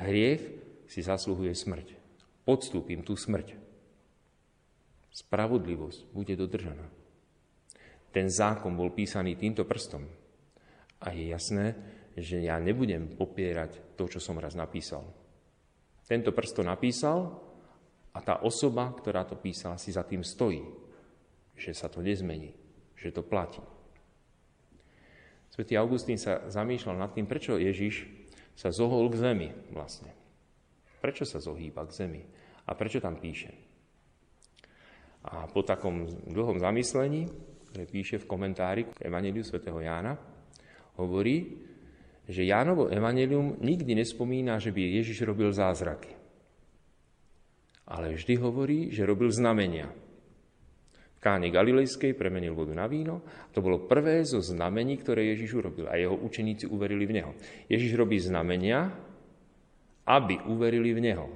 hriech 0.00 0.42
si 0.88 1.00
zasluhuje 1.00 1.52
smrť. 1.56 1.94
Podstúpim 2.44 3.00
tú 3.06 3.16
smrť. 3.16 3.61
Spravodlivosť 5.12 6.08
bude 6.16 6.32
dodržaná. 6.32 6.88
Ten 8.12 8.32
zákon 8.32 8.72
bol 8.72 8.92
písaný 8.92 9.36
týmto 9.36 9.68
prstom. 9.68 10.08
A 11.04 11.12
je 11.12 11.32
jasné, 11.32 11.76
že 12.16 12.44
ja 12.44 12.60
nebudem 12.60 13.16
popierať 13.16 13.96
to, 13.96 14.08
čo 14.08 14.20
som 14.20 14.36
raz 14.36 14.52
napísal. 14.52 15.04
Tento 16.04 16.28
prst 16.32 16.60
to 16.60 16.62
napísal 16.64 17.40
a 18.12 18.20
tá 18.20 18.44
osoba, 18.44 18.92
ktorá 18.92 19.24
to 19.24 19.36
písala, 19.40 19.80
si 19.80 19.96
za 19.96 20.04
tým 20.04 20.20
stojí. 20.20 20.60
Že 21.56 21.72
sa 21.72 21.88
to 21.88 22.04
nezmení, 22.04 22.52
že 22.96 23.12
to 23.12 23.24
platí. 23.24 23.64
Svetý 25.52 25.76
Augustín 25.76 26.16
sa 26.16 26.48
zamýšľal 26.48 26.96
nad 26.96 27.12
tým, 27.12 27.28
prečo 27.28 27.60
Ježiš 27.60 28.08
sa 28.56 28.72
zohol 28.72 29.08
k 29.12 29.20
zemi 29.20 29.48
vlastne. 29.72 30.12
Prečo 31.00 31.24
sa 31.24 31.40
zohýba 31.40 31.84
k 31.88 32.04
zemi? 32.04 32.22
A 32.68 32.76
prečo 32.76 33.00
tam 33.00 33.16
píše? 33.16 33.71
A 35.22 35.46
po 35.46 35.62
takom 35.62 36.06
dlhom 36.26 36.58
zamyslení, 36.58 37.30
ktoré 37.70 37.84
píše 37.86 38.16
v 38.18 38.28
komentári 38.28 38.82
k 38.90 39.06
Evangeliu 39.06 39.46
svätého 39.46 39.78
Jána, 39.78 40.18
hovorí, 40.98 41.62
že 42.26 42.46
Jánovo 42.46 42.90
Evangelium 42.90 43.58
nikdy 43.62 43.98
nespomína, 43.98 44.58
že 44.58 44.74
by 44.74 45.02
Ježiš 45.02 45.26
robil 45.26 45.50
zázraky. 45.54 46.14
Ale 47.86 48.14
vždy 48.14 48.34
hovorí, 48.38 48.90
že 48.94 49.06
robil 49.06 49.30
znamenia 49.30 49.90
káne 51.22 51.54
Galilejskej 51.54 52.18
premenil 52.18 52.58
vodu 52.58 52.74
na 52.74 52.90
víno. 52.90 53.22
To 53.54 53.62
bolo 53.62 53.86
prvé 53.86 54.26
zo 54.26 54.42
znamení, 54.42 54.98
ktoré 54.98 55.30
Ježiš 55.30 55.62
urobil 55.62 55.86
a 55.86 55.94
jeho 55.94 56.18
učeníci 56.18 56.66
uverili 56.66 57.06
v 57.06 57.22
Neho. 57.22 57.32
Ježiš 57.70 57.94
robí 57.94 58.18
znamenia, 58.18 58.90
aby 60.02 60.42
uverili 60.50 60.90
v 60.90 61.00
Neho. 61.06 61.26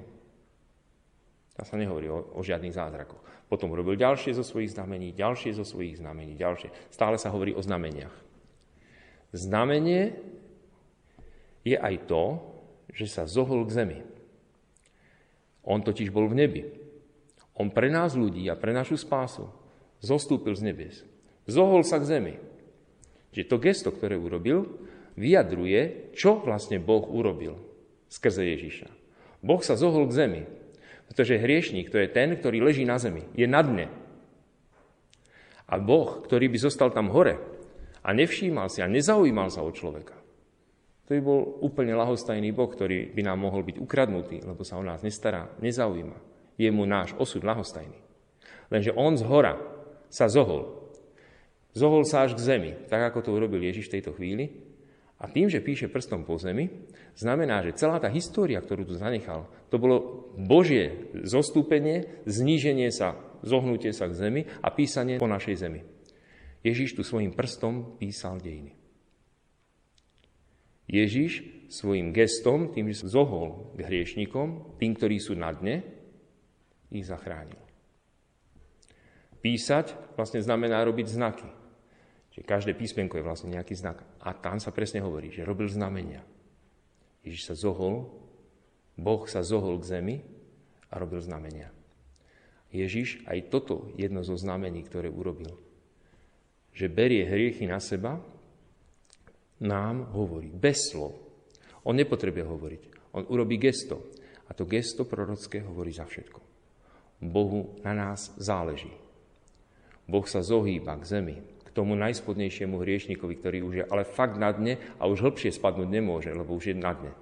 Tam 1.57 1.65
sa 1.65 1.73
nehovorí 1.73 2.05
o, 2.05 2.37
o 2.37 2.45
žiadnych 2.45 2.77
zázrakoch. 2.77 3.17
Potom 3.49 3.73
robil 3.73 3.97
ďalšie 3.97 4.37
zo 4.37 4.45
svojich 4.45 4.77
znamení, 4.77 5.09
ďalšie 5.17 5.57
zo 5.57 5.65
svojich 5.65 5.97
znamení, 5.97 6.37
ďalšie. 6.37 6.69
Stále 6.93 7.17
sa 7.17 7.33
hovorí 7.33 7.57
o 7.57 7.65
znameniach. 7.65 8.13
Znamenie 9.33 10.21
je 11.65 11.73
aj 11.73 12.05
to, 12.05 12.37
že 12.93 13.09
sa 13.09 13.23
zohol 13.25 13.65
k 13.65 13.73
zemi. 13.73 13.99
On 15.65 15.81
totiž 15.81 16.13
bol 16.13 16.29
v 16.29 16.45
nebi. 16.45 16.63
On 17.57 17.73
pre 17.73 17.89
nás 17.89 18.13
ľudí 18.13 18.45
a 18.47 18.55
pre 18.55 18.69
našu 18.69 18.95
spásu 18.95 19.49
zostúpil 19.97 20.53
z 20.53 20.61
nebies. 20.61 20.95
Zohol 21.49 21.81
sa 21.81 21.97
k 21.97 22.05
zemi. 22.05 22.35
Čiže 23.33 23.49
to 23.49 23.57
gesto, 23.57 23.89
ktoré 23.89 24.13
urobil, 24.13 24.77
vyjadruje, 25.17 26.13
čo 26.13 26.37
vlastne 26.37 26.77
Boh 26.77 27.03
urobil 27.09 27.57
skrze 28.07 28.45
Ježiša. 28.45 28.89
Boh 29.41 29.61
sa 29.65 29.73
zohol 29.73 30.05
k 30.07 30.17
zemi, 30.17 30.41
pretože 31.07 31.39
hriešník 31.39 31.89
to 31.89 31.97
je 31.97 32.11
ten, 32.11 32.35
ktorý 32.35 32.61
leží 32.61 32.83
na 32.83 32.99
zemi, 32.99 33.23
je 33.33 33.47
na 33.47 33.63
dne. 33.63 33.87
A 35.67 35.75
Boh, 35.79 36.23
ktorý 36.23 36.47
by 36.47 36.57
zostal 36.59 36.91
tam 36.91 37.11
hore 37.11 37.39
a 38.03 38.09
nevšímal 38.15 38.71
si 38.71 38.79
a 38.79 38.87
nezaujímal 38.87 39.51
sa 39.51 39.63
o 39.63 39.71
človeka, 39.71 40.15
to 41.07 41.15
by 41.15 41.21
bol 41.23 41.63
úplne 41.63 41.95
lahostajný 41.95 42.51
Boh, 42.51 42.67
ktorý 42.67 43.15
by 43.15 43.21
nám 43.23 43.39
mohol 43.39 43.63
byť 43.63 43.79
ukradnutý, 43.79 44.43
lebo 44.43 44.67
sa 44.67 44.75
o 44.75 44.83
nás 44.83 44.99
nestará, 45.07 45.47
nezaujíma. 45.63 46.19
Je 46.59 46.67
mu 46.67 46.83
náš 46.83 47.15
osud 47.15 47.47
lahostajný. 47.47 47.95
Lenže 48.67 48.91
on 48.91 49.15
z 49.15 49.23
hora 49.23 49.55
sa 50.11 50.27
zohol. 50.27 50.91
Zohol 51.71 52.03
sa 52.03 52.27
až 52.27 52.35
k 52.35 52.43
zemi, 52.43 52.71
tak 52.91 52.99
ako 53.07 53.23
to 53.23 53.29
urobil 53.31 53.63
Ježiš 53.63 53.87
v 53.87 53.93
tejto 53.99 54.11
chvíli. 54.19 54.66
A 55.17 55.25
tým, 55.25 55.49
že 55.49 55.65
píše 55.65 55.89
prstom 55.89 56.29
po 56.29 56.37
zemi, 56.37 56.69
znamená, 57.17 57.65
že 57.65 57.73
celá 57.73 57.97
tá 57.97 58.05
história, 58.05 58.61
ktorú 58.61 58.85
tu 58.85 58.93
zanechal, 58.93 59.49
to 59.73 59.81
bolo 59.81 60.29
Božie 60.37 61.09
zostúpenie, 61.25 62.21
zníženie 62.29 62.93
sa, 62.93 63.17
zohnutie 63.41 63.97
sa 63.97 64.05
k 64.05 64.13
zemi 64.13 64.41
a 64.61 64.69
písanie 64.69 65.17
po 65.17 65.25
našej 65.25 65.55
zemi. 65.57 65.81
Ježiš 66.61 66.93
tu 66.93 67.01
svojim 67.01 67.33
prstom 67.33 67.97
písal 67.97 68.37
dejiny. 68.37 68.77
Ježiš 70.87 71.43
svojim 71.67 72.15
gestom, 72.15 72.71
tým, 72.71 72.87
že 72.93 73.09
zohol 73.09 73.75
k 73.75 73.83
hriešnikom, 73.89 74.79
tým, 74.79 74.91
ktorí 74.95 75.19
sú 75.19 75.35
na 75.35 75.51
dne, 75.51 75.83
ich 76.87 77.03
zachránil. 77.03 77.59
Písať 79.43 80.15
vlastne 80.15 80.39
znamená 80.39 80.79
robiť 80.87 81.07
znaky. 81.11 81.47
Čiže 82.37 82.45
každé 82.45 82.77
písmenko 82.77 83.17
je 83.17 83.25
vlastne 83.25 83.49
nejaký 83.49 83.73
znak. 83.73 83.97
A 84.21 84.29
tam 84.37 84.61
sa 84.61 84.69
presne 84.69 85.01
hovorí, 85.01 85.33
že 85.33 85.41
robil 85.41 85.65
znamenia. 85.73 86.21
Ježiš 87.25 87.49
sa 87.49 87.55
zohol, 87.57 88.13
Boh 88.93 89.25
sa 89.25 89.41
zohol 89.41 89.81
k 89.81 89.97
zemi 89.97 90.15
a 90.93 91.01
robil 91.01 91.17
znamenia. 91.17 91.73
Ježiš 92.69 93.25
aj 93.25 93.49
toto 93.49 93.89
jedno 93.97 94.21
zo 94.21 94.37
znamení, 94.37 94.85
ktoré 94.85 95.09
urobil. 95.09 95.57
Že 96.77 96.93
berie 96.93 97.25
hriechy 97.25 97.65
na 97.65 97.81
seba, 97.81 98.21
nám 99.57 100.13
hovorí 100.13 100.53
bez 100.53 100.93
slov. 100.93 101.17
On 101.89 101.97
nepotrebuje 101.97 102.45
hovoriť. 102.45 102.83
On 103.17 103.25
urobí 103.33 103.57
gesto. 103.57 104.13
A 104.45 104.53
to 104.53 104.69
gesto 104.69 105.09
prorocké 105.09 105.65
hovorí 105.65 105.89
za 105.89 106.05
všetko. 106.05 106.37
Bohu 107.25 107.81
na 107.81 107.97
nás 107.97 108.29
záleží. 108.37 108.93
Boh 110.05 110.29
sa 110.29 110.45
zohýba 110.45 111.01
k 111.01 111.17
zemi, 111.17 111.35
tomu 111.77 111.93
najspodnejšiemu 111.93 112.81
hriešnikovi, 112.81 113.33
ktorý 113.37 113.57
už 113.61 113.73
je 113.77 113.85
ale 113.85 114.01
fakt 114.01 114.41
na 114.41 114.49
dne 114.49 114.81
a 114.97 115.05
už 115.05 115.21
hlbšie 115.21 115.53
spadnúť 115.53 115.85
nemôže, 115.85 116.33
lebo 116.33 116.57
už 116.57 116.73
je 116.73 116.75
na 116.75 116.97
dne. 116.97 117.13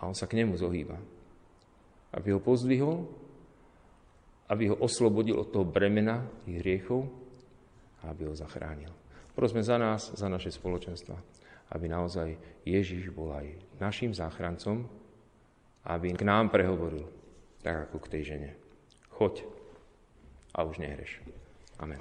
A 0.00 0.08
on 0.08 0.16
sa 0.16 0.24
k 0.24 0.40
nemu 0.40 0.56
zohýba. 0.56 0.96
Aby 2.16 2.32
ho 2.32 2.40
pozdvihol, 2.40 3.04
aby 4.48 4.72
ho 4.72 4.76
oslobodil 4.80 5.36
od 5.36 5.52
toho 5.52 5.68
bremena 5.68 6.24
tých 6.48 6.64
hriechov 6.64 7.04
a 8.00 8.08
aby 8.08 8.24
ho 8.28 8.34
zachránil. 8.36 8.92
Prosme 9.36 9.60
za 9.60 9.76
nás, 9.76 10.14
za 10.16 10.30
naše 10.30 10.48
spoločenstva, 10.48 11.16
aby 11.76 11.84
naozaj 11.90 12.38
Ježiš 12.64 13.12
bol 13.12 13.34
aj 13.36 13.52
našim 13.82 14.16
záchrancom, 14.16 14.88
aby 15.84 16.16
k 16.16 16.22
nám 16.24 16.48
prehovoril, 16.48 17.04
tak 17.60 17.90
ako 17.90 17.96
k 18.00 18.10
tej 18.16 18.22
žene. 18.24 18.50
Choď 19.12 19.44
a 20.54 20.64
už 20.64 20.78
nehreš. 20.80 21.20
Amen. 21.82 21.98